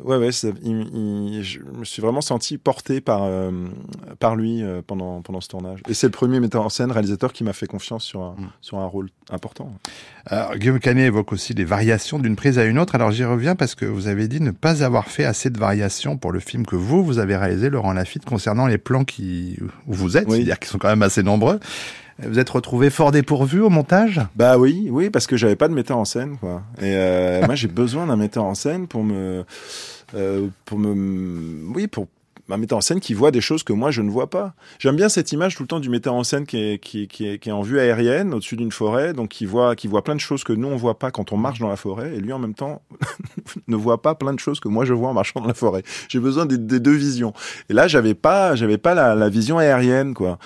[0.03, 3.51] ouais ouais, ça- il- il- je me suis vraiment senti porté par euh,
[4.19, 5.79] par lui euh, pendant pendant ce tournage.
[5.87, 8.79] Et c'est le premier metteur en scène, réalisateur qui m'a fait confiance sur un sur
[8.79, 9.71] un rôle important.
[10.25, 12.95] Alors, Guillaume Canet évoque aussi les variations d'une prise à une autre.
[12.95, 16.17] Alors j'y reviens parce que vous avez dit ne pas avoir fait assez de variations
[16.17, 19.57] pour le film que vous, vous avez réalisé, Laurent Lafitte, concernant les plans qui,
[19.87, 20.37] où vous êtes, Oui.
[20.37, 21.59] c'est-à-dire qui sont quand même assez nombreux.
[22.19, 24.21] Vous êtes retrouvé fort dépourvu au montage?
[24.35, 26.63] Bah oui, oui, parce que j'avais pas de metteur en scène, quoi.
[26.79, 29.45] Et euh, moi, j'ai besoin d'un metteur en scène pour me,
[30.15, 32.07] euh, pour me, oui, pour
[32.49, 34.53] un metteur en scène qui voit des choses que moi je ne vois pas.
[34.79, 37.07] J'aime bien cette image tout le temps du metteur en scène qui est, qui est,
[37.07, 40.03] qui est, qui est en vue aérienne au-dessus d'une forêt, donc qui voit, qui voit
[40.03, 42.19] plein de choses que nous on voit pas quand on marche dans la forêt, et
[42.19, 42.81] lui en même temps
[43.67, 45.83] ne voit pas plein de choses que moi je vois en marchant dans la forêt.
[46.09, 47.33] J'ai besoin des, des deux visions.
[47.69, 50.37] Et là, j'avais pas, j'avais pas la, la vision aérienne, quoi.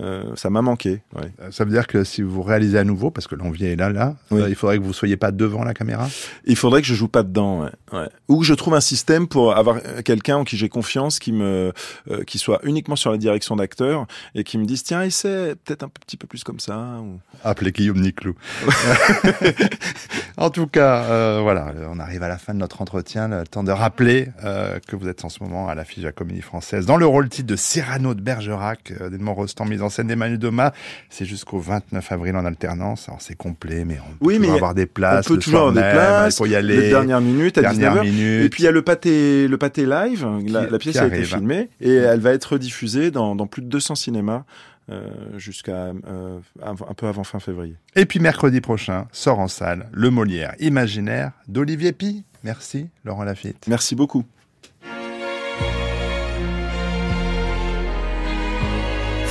[0.00, 1.02] Euh, ça m'a manqué.
[1.16, 1.30] Ouais.
[1.50, 4.16] Ça veut dire que si vous réalisez à nouveau, parce que l'envie est là, là,
[4.30, 4.42] Oui.
[4.42, 6.08] euh, il faudrait que vous soyez pas devant la caméra
[6.44, 7.70] Il faudrait que je joue pas dedans, ouais.
[7.92, 8.08] ouais.
[8.28, 11.32] Ou que je trouve un système pour avoir euh, quelqu'un en qui j'ai confiance, qui
[11.32, 11.72] me,
[12.10, 15.82] euh, qui soit uniquement sur la direction d'acteur et qui me dise tiens essaie peut-être
[15.84, 16.78] un petit peu plus comme ça.
[17.02, 17.18] Ou...
[17.42, 18.34] Appelez Guillaume Niclou.
[20.36, 23.28] en tout cas, euh, voilà, on arrive à la fin de notre entretien.
[23.28, 26.12] Le temps de rappeler euh, que vous êtes en ce moment à l'affiche de la
[26.12, 29.88] Comédie Française dans le rôle titre de Cyrano de Bergerac, euh, d'Edmond Rostand, mise en
[29.88, 30.72] scène d'Emmanuel Domas.
[31.08, 33.08] C'est jusqu'au 29 avril en alternance.
[33.08, 35.26] Alors c'est complet, mais on peut Oui, mais avoir des places.
[35.26, 36.34] on peut le toujours soir avoir des même, places.
[36.34, 36.92] Il faut y aller.
[37.20, 38.04] Minutes à Dernière 19h.
[38.04, 38.44] minute.
[38.44, 40.26] Et puis il y a le pâté, le pâté live.
[40.46, 43.62] La, Qui- la pièce a été filmée et elle va être diffusée dans, dans plus
[43.62, 44.44] de 200 cinémas
[44.90, 45.06] euh,
[45.36, 47.74] jusqu'à euh, un peu avant fin février.
[47.94, 52.24] Et puis mercredi prochain, sort en salle le Molière imaginaire d'Olivier Pi.
[52.44, 53.66] Merci, Laurent Lafitte.
[53.68, 54.24] Merci beaucoup.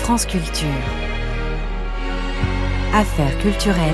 [0.07, 0.69] France Culture.
[2.93, 3.93] Affaires culturelles.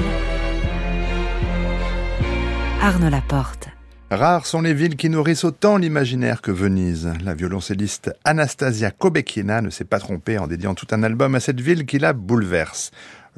[2.84, 3.70] Arnaud Laporte.
[4.12, 7.12] Rares sont les villes qui nourrissent autant l'imaginaire que Venise.
[7.24, 11.60] La violoncelliste Anastasia Kobekina ne s'est pas trompée en dédiant tout un album à cette
[11.60, 12.92] ville qui la bouleverse.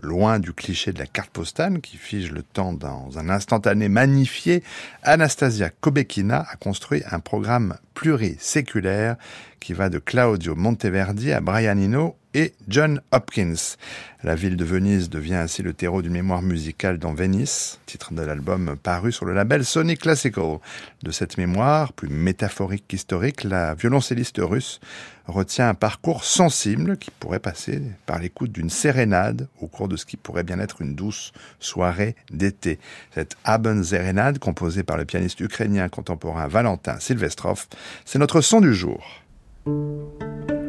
[0.04, 4.62] Loin du cliché de la carte postale qui fige le temps dans un instantané magnifié,
[5.04, 9.16] Anastasia Kobekina a construit un programme pluriséculaire
[9.60, 13.78] qui va de Claudio Monteverdi à Brian Eno et John Hopkins.
[14.22, 18.22] La ville de Venise devient ainsi le terreau d'une mémoire musicale dans Venice, titre de
[18.22, 20.58] l'album paru sur le label Sony Classical.
[21.02, 24.82] De cette mémoire, plus métaphorique qu'historique, la violoncelliste russe
[25.28, 30.06] retient un parcours sensible qui pourrait passer par l'écoute d'une sérénade au cours de ce
[30.06, 32.80] qui pourrait bien être une douce soirée d'été.
[33.14, 37.68] Cette Abendserenade, composée par le pianiste ukrainien contemporain Valentin Silvestrov,
[38.04, 39.25] c'est notre son du jour.
[39.66, 40.65] うん。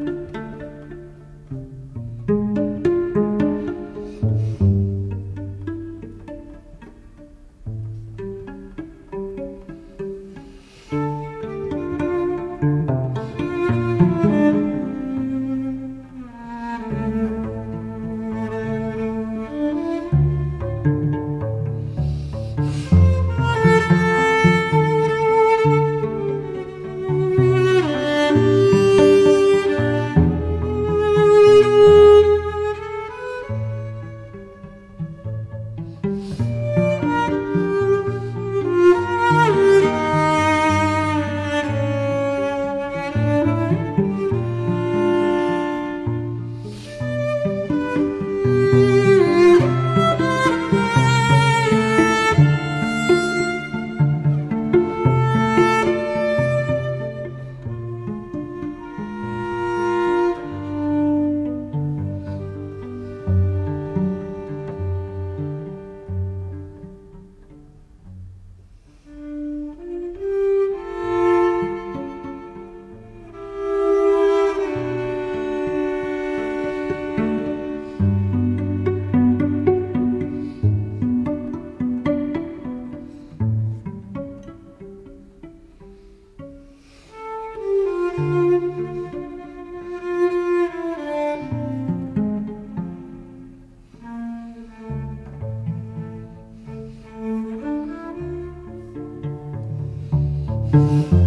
[100.76, 101.25] Mm-hmm.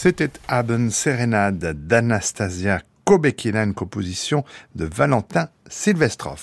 [0.00, 4.44] C'était Abend Serenade d'Anastasia Kobekina, une composition
[4.76, 6.40] de Valentin Silvestrov.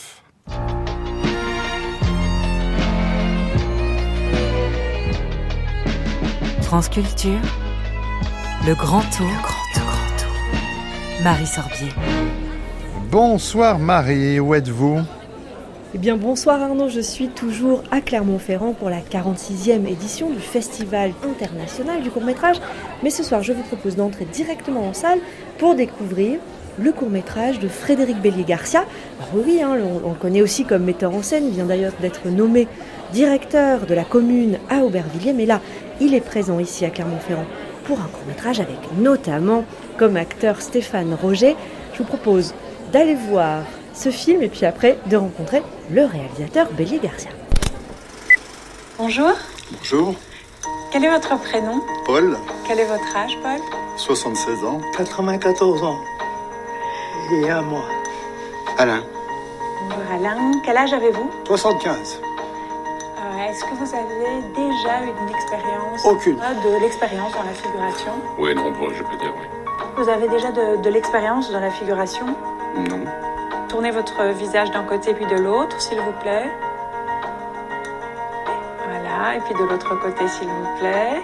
[6.63, 7.39] France Culture,
[8.65, 11.23] le grand tour, grand tour, grand tour.
[11.23, 11.93] Marie Sorbier.
[13.09, 14.99] Bonsoir Marie, où êtes-vous?
[15.95, 21.13] Eh bien bonsoir Arnaud, je suis toujours à Clermont-Ferrand pour la 46e édition du Festival
[21.23, 22.57] international du court-métrage.
[23.01, 25.19] Mais ce soir, je vous propose d'entrer directement en salle
[25.57, 26.39] pour découvrir
[26.77, 28.83] le court-métrage de Frédéric Bélier-Garcia.
[29.33, 32.67] Oui, hein, on le connaît aussi comme metteur en scène, il vient d'ailleurs d'être nommé
[33.13, 35.61] directeur de la commune à Aubervilliers, mais là,
[36.01, 37.45] il est présent ici à Clermont-Ferrand
[37.85, 39.63] pour un court-métrage avec notamment
[39.95, 41.55] comme acteur Stéphane Roger.
[41.93, 42.53] Je vous propose
[42.91, 43.63] d'aller voir
[43.95, 47.31] ce film et puis après de rencontrer le réalisateur Bélier Garcia.
[48.97, 49.31] Bonjour,
[49.77, 50.13] Bonjour,
[50.91, 51.81] quel est votre prénom?
[52.05, 52.37] Paul,
[52.67, 53.59] Quel est votre âge, Paul?
[53.97, 54.79] 76 ans.
[54.97, 55.97] 94 ans.
[57.43, 57.85] Et un mois.
[58.77, 59.01] Alain,
[59.89, 61.29] Bonjour Alain, quel âge avez-vous?
[61.47, 62.21] 75.
[63.17, 66.37] Euh, Est-ce que vous avez déjà eu une expérience Aucune.
[66.39, 68.11] euh, De l'expérience dans la figuration?
[68.37, 69.47] Oui, nombreux, je peux dire oui.
[69.97, 72.27] Vous avez déjà de, de l'expérience dans la figuration?
[72.77, 73.05] Non.
[73.75, 76.49] Tournez votre visage d'un côté puis de l'autre, s'il vous plaît.
[78.85, 81.21] Voilà, et puis de l'autre côté, s'il vous plaît.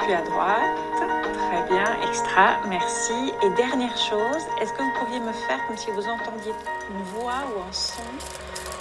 [0.00, 0.74] Puis à droite.
[0.98, 3.32] Très bien, extra, merci.
[3.44, 6.52] Et dernière chose, est-ce que vous pourriez me faire comme si vous entendiez
[6.90, 8.02] une voix ou un son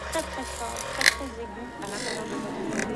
[0.10, 2.43] très très fort, très très aigu à l'intérieur de votre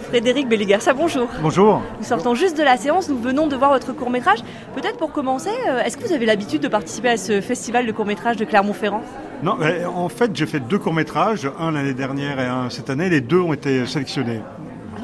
[0.10, 1.28] Frédéric Belligarça, bonjour.
[1.42, 1.82] Bonjour.
[2.00, 4.40] Nous sortons juste de la séance, nous venons de voir votre court-métrage.
[4.74, 7.92] Peut-être pour commencer, euh, est-ce que vous avez l'habitude de participer à ce festival de
[7.92, 9.02] court-métrage de Clermont-Ferrand?
[9.44, 9.58] Non,
[9.94, 13.10] en fait, j'ai fait deux courts-métrages, un l'année dernière et un cette année.
[13.10, 14.42] Les deux ont été sélectionnés.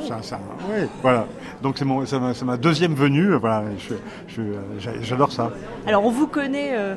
[0.07, 0.39] Ça, ça,
[0.71, 1.27] ouais, voilà.
[1.61, 3.35] Donc c'est ma, deuxième venue.
[3.35, 3.93] Voilà, je,
[4.27, 4.41] je,
[4.79, 5.51] j'a- j'adore ça.
[5.85, 6.95] Alors on vous connaît euh,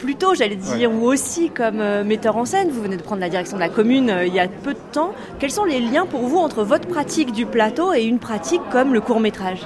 [0.00, 2.70] plutôt, j'allais dire, ou aussi comme euh, metteur en scène.
[2.70, 4.78] Vous venez de prendre la direction de la commune euh, il y a peu de
[4.92, 5.12] temps.
[5.38, 8.92] Quels sont les liens pour vous entre votre pratique du plateau et une pratique comme
[8.94, 9.60] le court-métrage?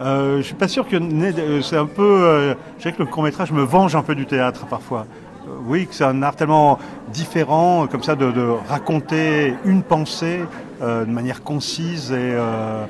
[0.00, 2.02] Euh, je suis pas sûr que euh, c'est un peu.
[2.02, 5.06] euh, je dirais que le court métrage me venge un peu du théâtre parfois.
[5.46, 6.78] Euh, oui, que c'est un art tellement
[7.12, 10.40] différent, comme ça, de, de raconter une pensée
[10.82, 12.84] euh, de manière concise et euh,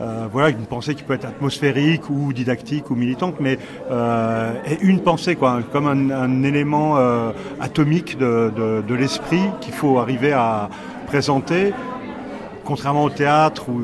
[0.00, 3.58] euh, voilà, une pensée qui peut être atmosphérique ou didactique ou militante, mais
[4.80, 6.96] une pensée quoi, comme un, élément
[7.60, 10.68] atomique de, l'esprit qu'il faut arriver à
[11.06, 11.72] présenter
[12.64, 13.82] contrairement au théâtre où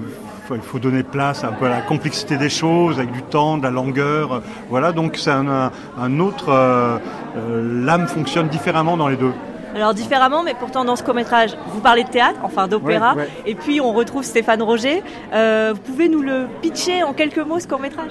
[0.54, 4.32] il faut donner place à la complexité des choses, avec du temps, de la longueur.
[4.32, 4.40] euh,
[4.70, 7.00] Voilà, donc c'est un, autre.
[7.36, 9.32] L'âme fonctionne différemment dans les deux.
[9.78, 13.28] Alors différemment, mais pourtant dans ce court-métrage, vous parlez de théâtre, enfin d'opéra, Ouais, ouais.
[13.46, 15.04] et puis on retrouve Stéphane Roger.
[15.32, 18.10] Euh, vous pouvez nous le pitcher en quelques mots, ce court-métrage?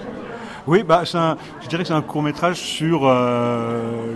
[0.65, 4.13] Oui, bah, c'est un- je dirais que c'est un court métrage sur euh,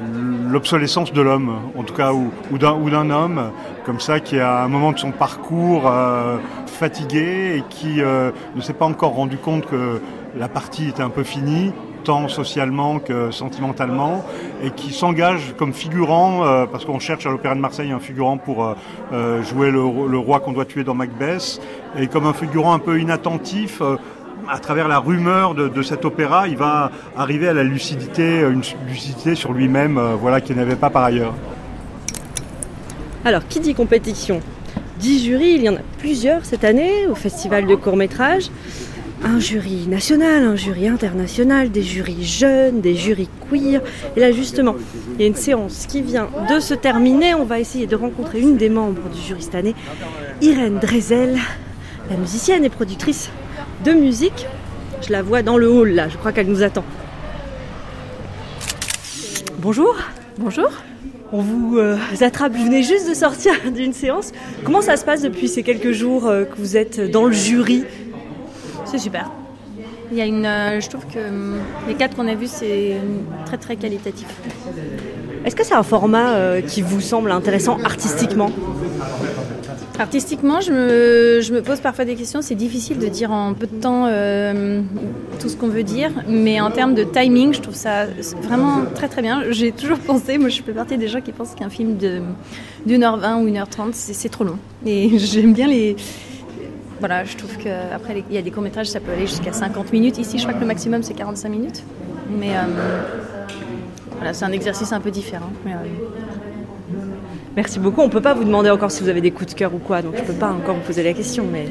[0.50, 3.52] l'obsolescence de l'homme, en tout cas, ou, d'un ou d'un homme,
[3.86, 6.38] comme ça, qui à un moment de son parcours euh,
[6.68, 10.00] fatigué et qui euh, ne s'est pas encore rendu compte que
[10.38, 11.74] la partie était un peu finie
[12.04, 14.26] tant socialement que sentimentalement,
[14.64, 18.38] et qui s'engage comme figurant, euh, parce qu'on cherche à l'Opéra de Marseille un figurant
[18.38, 18.74] pour euh,
[19.14, 21.62] euh, jouer le, roi qu'on doit tuer dans Macbeth,
[21.98, 23.82] et comme un figurant un peu inattentif,
[24.50, 29.36] à travers la rumeur de, cet opéra, il va arriver à la lucidité, une lucidité
[29.36, 31.34] sur lui-même, voilà, qu'il n'avait pas par ailleurs.
[33.24, 34.42] Alors, qui dit compétition
[35.02, 38.50] dit jury, il y en a plusieurs cette année au festival de court-métrage.
[39.24, 43.82] Un jury national, un jury international, des jurys jeunes, des jurys queer.
[44.16, 44.76] Et là, justement,
[45.16, 47.36] il y a une séance qui vient de se terminer.
[47.36, 49.76] On va essayer de rencontrer une des membres du jury cette année,
[50.42, 51.38] Irène Drezel,
[52.10, 53.30] la musicienne et productrice
[53.86, 54.48] de musique.
[55.06, 56.84] Je la vois dans le hall là, je crois qu'elle nous attend.
[59.60, 59.96] Bonjour.
[60.40, 60.70] Bonjour.
[61.34, 64.32] On vous euh, attrape, vous venez juste de sortir d'une séance.
[64.66, 67.86] Comment ça se passe depuis ces quelques jours euh, que vous êtes dans le jury?
[68.92, 69.32] C'est super.
[70.12, 72.98] Il y a une, euh, je trouve que hum, les quatre qu'on a vus, c'est
[73.46, 74.28] très très qualitatif.
[75.46, 78.52] Est-ce que c'est un format euh, qui vous semble intéressant artistiquement
[79.98, 82.42] Artistiquement, je me, je me pose parfois des questions.
[82.42, 84.82] C'est difficile de dire en peu de temps euh,
[85.40, 88.08] tout ce qu'on veut dire, mais en termes de timing, je trouve ça
[88.42, 89.44] vraiment très très bien.
[89.52, 91.98] J'ai toujours pensé, moi je fais partie des gens qui pensent qu'un film
[92.86, 94.58] d'une heure vingt ou une heure trente, c'est trop long.
[94.86, 95.96] Et j'aime bien les.
[97.02, 100.18] Voilà, je trouve qu'après, il y a des courts-métrages, ça peut aller jusqu'à 50 minutes.
[100.20, 101.84] Ici, je crois que le maximum, c'est 45 minutes.
[102.30, 102.62] Mais euh,
[104.18, 105.50] voilà, c'est un exercice un peu différent.
[105.66, 105.78] Mais, euh,
[107.56, 108.02] Merci beaucoup.
[108.02, 110.02] On peut pas vous demander encore si vous avez des coups de cœur ou quoi,
[110.02, 111.66] donc je peux pas encore vous poser la question, mais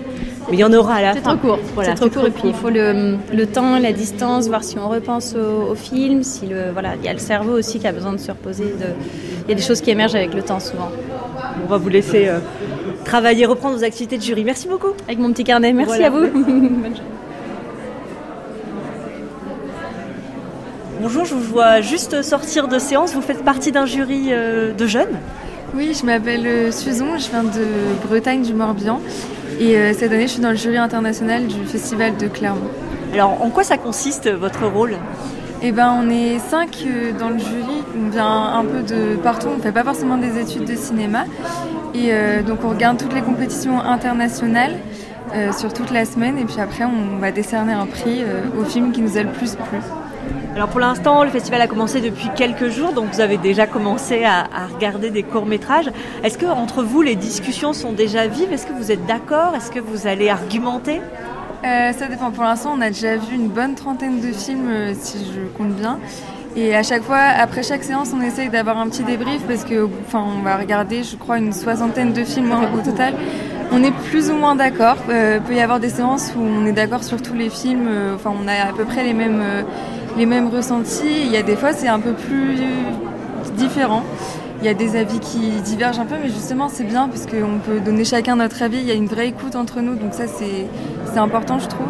[0.50, 1.36] mais il y en aura à la C'est fin.
[1.36, 1.58] trop court.
[1.74, 2.26] Voilà, c'est trop court.
[2.26, 5.74] Et puis il faut le, le temps, la distance, voir si on repense au, au
[5.74, 8.30] film, si le voilà, il y a le cerveau aussi qui a besoin de se
[8.30, 8.64] reposer.
[8.64, 8.88] De...
[9.46, 10.90] Il y a des choses qui émergent avec le temps souvent.
[11.64, 12.40] On va vous laisser euh,
[13.10, 14.44] travailler, reprendre vos activités de jury.
[14.44, 14.92] Merci beaucoup.
[15.08, 15.72] Avec mon petit carnet.
[15.72, 16.06] Merci Voilà.
[16.06, 16.28] à vous.
[16.28, 17.00] Bonne journée.
[21.00, 23.14] Bonjour, je vous vois juste sortir de séance.
[23.14, 25.18] Vous faites partie d'un jury euh, de jeunes?
[25.74, 27.66] Oui, je m'appelle euh, Suzon, je viens de
[28.06, 29.00] Bretagne, du Morbihan.
[29.58, 32.70] Et euh, cette année, je suis dans le jury international du Festival de Clermont.
[33.12, 34.94] Alors, en quoi ça consiste, votre rôle?
[35.62, 37.82] Eh ben, on est cinq euh, dans le jury.
[37.94, 39.48] On vient un peu de partout.
[39.52, 41.24] On ne fait pas forcément des études de cinéma.
[41.94, 44.76] Et euh, donc, on regarde toutes les compétitions internationales
[45.34, 46.38] euh, sur toute la semaine.
[46.38, 48.24] Et puis après, on va décerner un prix
[48.58, 49.78] au film qui nous a le plus plu.
[50.54, 54.24] Alors pour l'instant, le festival a commencé depuis quelques jours, donc vous avez déjà commencé
[54.24, 55.90] à, à regarder des courts-métrages.
[56.24, 58.52] Est-ce que entre vous, les discussions sont déjà vives?
[58.52, 59.54] Est-ce que vous êtes d'accord?
[59.56, 61.00] Est-ce que vous allez argumenter?
[61.64, 62.30] Euh, ça dépend.
[62.30, 65.74] Pour l'instant, on a déjà vu une bonne trentaine de films, euh, si je compte
[65.74, 65.98] bien.
[66.56, 69.88] Et à chaque fois, après chaque séance, on essaye d'avoir un petit débrief parce que,
[70.06, 73.14] enfin, on va regarder, je crois, une soixantaine de films au, total.
[73.72, 74.96] On est plus ou moins d'accord.
[75.10, 77.88] Euh, peut y avoir des séances où on est d'accord sur tous les films.
[78.14, 79.44] Enfin, on a à peu près les mêmes,
[80.16, 81.24] les mêmes ressentis.
[81.24, 82.58] Il y a des fois, c'est un peu plus
[83.56, 84.02] différent.
[84.62, 87.58] Il y a des avis qui divergent un peu, mais justement, c'est bien parce qu'on
[87.64, 88.76] peut donner chacun notre avis.
[88.76, 90.66] Il y a une vraie écoute entre nous, donc ça, c'est
[91.12, 91.88] c'est important, je trouve.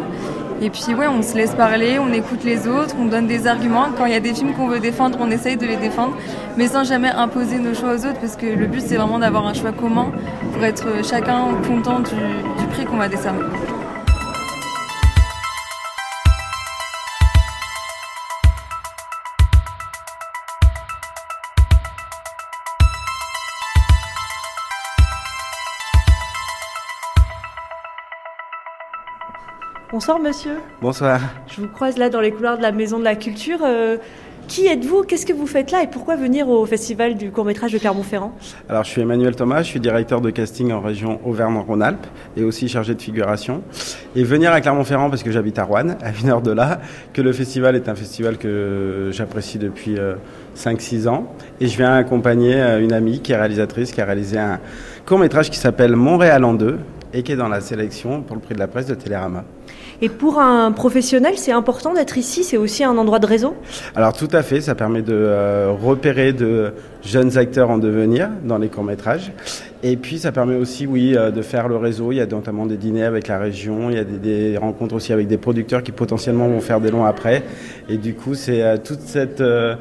[0.61, 3.87] Et puis, ouais, on se laisse parler, on écoute les autres, on donne des arguments.
[3.97, 6.15] Quand il y a des films qu'on veut défendre, on essaye de les défendre,
[6.55, 9.47] mais sans jamais imposer nos choix aux autres, parce que le but, c'est vraiment d'avoir
[9.47, 10.11] un choix commun
[10.53, 12.15] pour être chacun content du,
[12.59, 13.39] du prix qu'on va décerner.
[30.01, 30.57] Bonsoir monsieur.
[30.81, 31.19] Bonsoir.
[31.45, 33.59] Je vous croise là dans les couloirs de la Maison de la Culture.
[33.63, 33.97] Euh,
[34.47, 35.03] qui êtes-vous?
[35.03, 35.83] Qu'est-ce que vous faites là?
[35.83, 38.35] Et pourquoi venir au festival du court-métrage de Clermont-Ferrand?
[38.67, 42.67] Alors, je suis Emmanuel Thomas, je suis directeur de casting en région Auvergne-Rhône-Alpes et aussi
[42.67, 43.61] chargé de figuration.
[44.15, 46.79] Et venir à Clermont-Ferrand parce que j'habite à Rouen, à une heure de là,
[47.13, 50.15] que le festival est un festival que j'apprécie depuis euh,
[50.57, 51.31] 5-6 ans.
[51.59, 54.59] Et je viens accompagner euh, une amie qui est réalisatrice, qui a réalisé un
[55.05, 56.79] court-métrage qui s'appelle Montréal en deux
[57.13, 59.43] et qui est dans la sélection pour le prix de la presse de Télérama.
[60.01, 63.55] Et pour un professionnel, c'est important d'être ici, c'est aussi un endroit de réseau
[63.95, 66.73] Alors tout à fait, ça permet de euh, repérer de
[67.03, 69.31] jeunes acteurs en devenir dans les courts-métrages.
[69.83, 72.11] Et puis ça permet aussi, oui, euh, de faire le réseau.
[72.11, 75.11] Il y a notamment des dîners avec la région, il y a des, rencontres aussi
[75.11, 77.43] avec des producteurs qui potentiellement vont faire des longs après.
[77.89, 79.75] Et du coup, c'est euh, toutes cette, euh,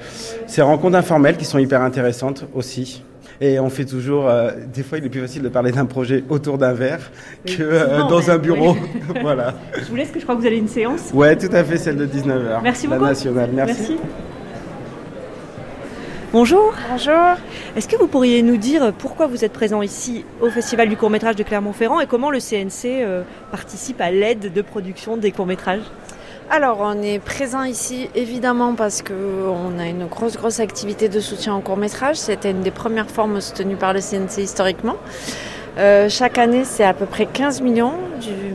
[0.47, 3.03] ces rencontres informelles qui sont hyper intéressantes aussi.
[3.43, 6.23] Et on fait toujours, euh, des fois il est plus facile de parler d'un projet
[6.29, 7.11] autour d'un verre
[7.47, 8.75] que euh, dans un bureau.
[8.75, 9.19] oui.
[9.23, 9.55] voilà.
[9.79, 11.11] Je vous laisse, que je crois que vous avez une séance.
[11.15, 12.61] Ouais, tout à fait, celle de 19h.
[12.63, 13.09] Merci la beaucoup.
[13.09, 13.51] nationale.
[13.55, 13.97] Merci.
[16.33, 16.75] Bonjour.
[16.91, 17.37] Bonjour.
[17.75, 21.35] Est-ce que vous pourriez nous dire pourquoi vous êtes présent ici au Festival du court-métrage
[21.35, 25.81] de Clermont-Ferrand et comment le CNC euh, participe à l'aide de production des courts-métrages?
[26.53, 31.55] Alors, on est présent ici évidemment parce qu'on a une grosse, grosse activité de soutien
[31.55, 32.17] au court-métrage.
[32.17, 34.97] C'était une des premières formes soutenues par le CNC historiquement.
[35.79, 37.95] Euh, chaque année, c'est à peu près 15 millions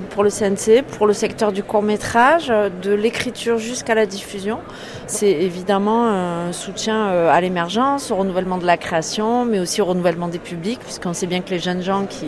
[0.09, 4.59] pour le CNC, pour le secteur du court-métrage, euh, de l'écriture jusqu'à la diffusion.
[5.07, 9.85] C'est évidemment un soutien euh, à l'émergence, au renouvellement de la création, mais aussi au
[9.85, 12.25] renouvellement des publics, puisqu'on sait bien que les jeunes gens qui,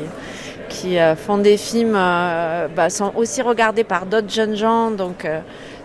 [0.70, 4.91] qui euh, font des films euh, bah, sont aussi regardés par d'autres jeunes gens.
[4.91, 5.39] Donc euh,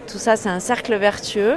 [0.07, 1.57] tout ça, c'est un cercle vertueux.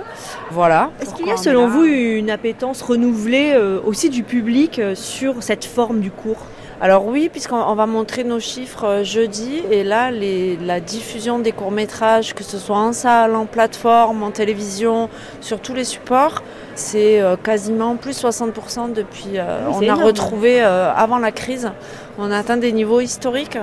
[0.51, 0.91] Voilà.
[1.01, 5.43] Est-ce qu'il y a selon vous une appétence renouvelée euh, aussi du public euh, sur
[5.43, 6.45] cette forme du cours
[6.81, 11.39] Alors oui, puisqu'on on va montrer nos chiffres euh, jeudi, et là, les- la diffusion
[11.39, 15.09] des courts-métrages, que ce soit en salle, en plateforme, en télévision,
[15.39, 16.43] sur tous les supports,
[16.75, 19.37] c'est euh, quasiment plus 60% depuis...
[19.37, 20.03] euh, Oui, on a énorme.
[20.03, 21.71] retrouvé avant la crise,
[22.19, 23.57] on a atteint des niveaux historiques.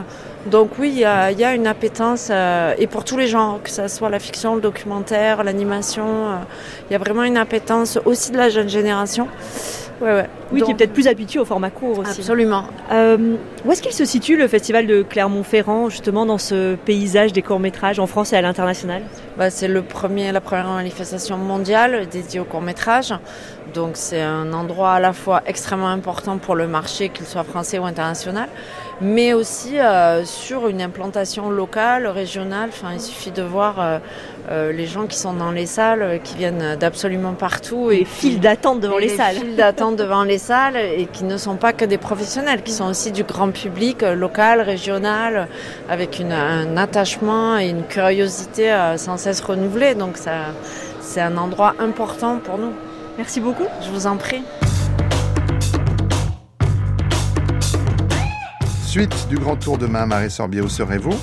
[0.47, 1.01] Donc oui, il y
[1.41, 4.57] y a une appétence, euh, et pour tous les genres, que ce soit la fiction,
[4.57, 6.37] le documentaire, l'animation, euh,
[6.91, 9.29] il y a vraiment une appétence aussi de la jeune génération.
[10.01, 10.27] Ouais, ouais.
[10.51, 12.19] Oui, qui est Donc- peut-être plus habitué au format court aussi.
[12.21, 12.65] Absolument.
[12.91, 17.43] Euh, où est-ce qu'il se situe le festival de Clermont-Ferrand, justement dans ce paysage des
[17.43, 19.03] courts-métrages en France et à l'international?
[19.39, 23.15] Bah, c'est le premier, la première manifestation mondiale dédiée au court métrage.
[23.75, 27.79] Donc c'est un endroit à la fois extrêmement important pour le marché, qu'il soit français
[27.79, 28.49] ou international,
[29.03, 32.71] mais aussi euh, sur une implantation locale, régionale.
[32.73, 33.99] Enfin, il suffit de voir euh,
[34.51, 37.91] euh, les gens qui sont dans les salles, qui viennent d'absolument partout.
[37.91, 39.35] Les et files d'attente devant les salles.
[39.37, 42.87] files d'attente devant les salles et qui ne sont pas que des professionnels, qui sont
[42.89, 45.49] aussi du grand public local, régional,
[45.91, 49.95] avec une- un attachement et une curiosité sans cesse renouvelée.
[49.95, 50.33] Donc ça,
[51.01, 52.73] c'est un endroit important pour nous.
[53.19, 53.67] Merci beaucoup.
[53.85, 54.43] Je vous en prie.
[58.93, 61.19] Suite du grand tour demain, Marie Sorbier, où serez-vous?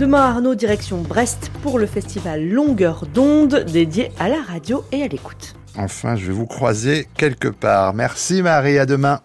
[0.00, 5.06] Demain, Arnaud, direction Brest pour le festival Longueur d'onde dédié à la radio et à
[5.06, 5.54] l'écoute.
[5.76, 7.94] Enfin, je vais vous croiser quelque part.
[7.94, 9.20] Merci Marie, à demain.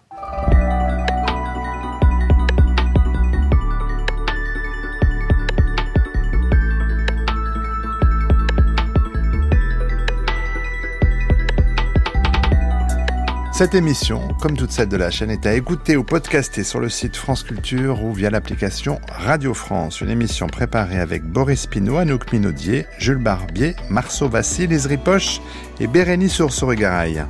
[13.54, 16.88] Cette émission, comme toute celle de la chaîne, est à écouter ou podcaster sur le
[16.88, 20.00] site France Culture ou via l'application Radio France.
[20.00, 25.40] Une émission préparée avec Boris Pinault, Anouk Minaudier, Jules Barbier, Marceau Vassil, Lise Ripoche
[25.78, 27.24] et Bérénice Oursourigaraille.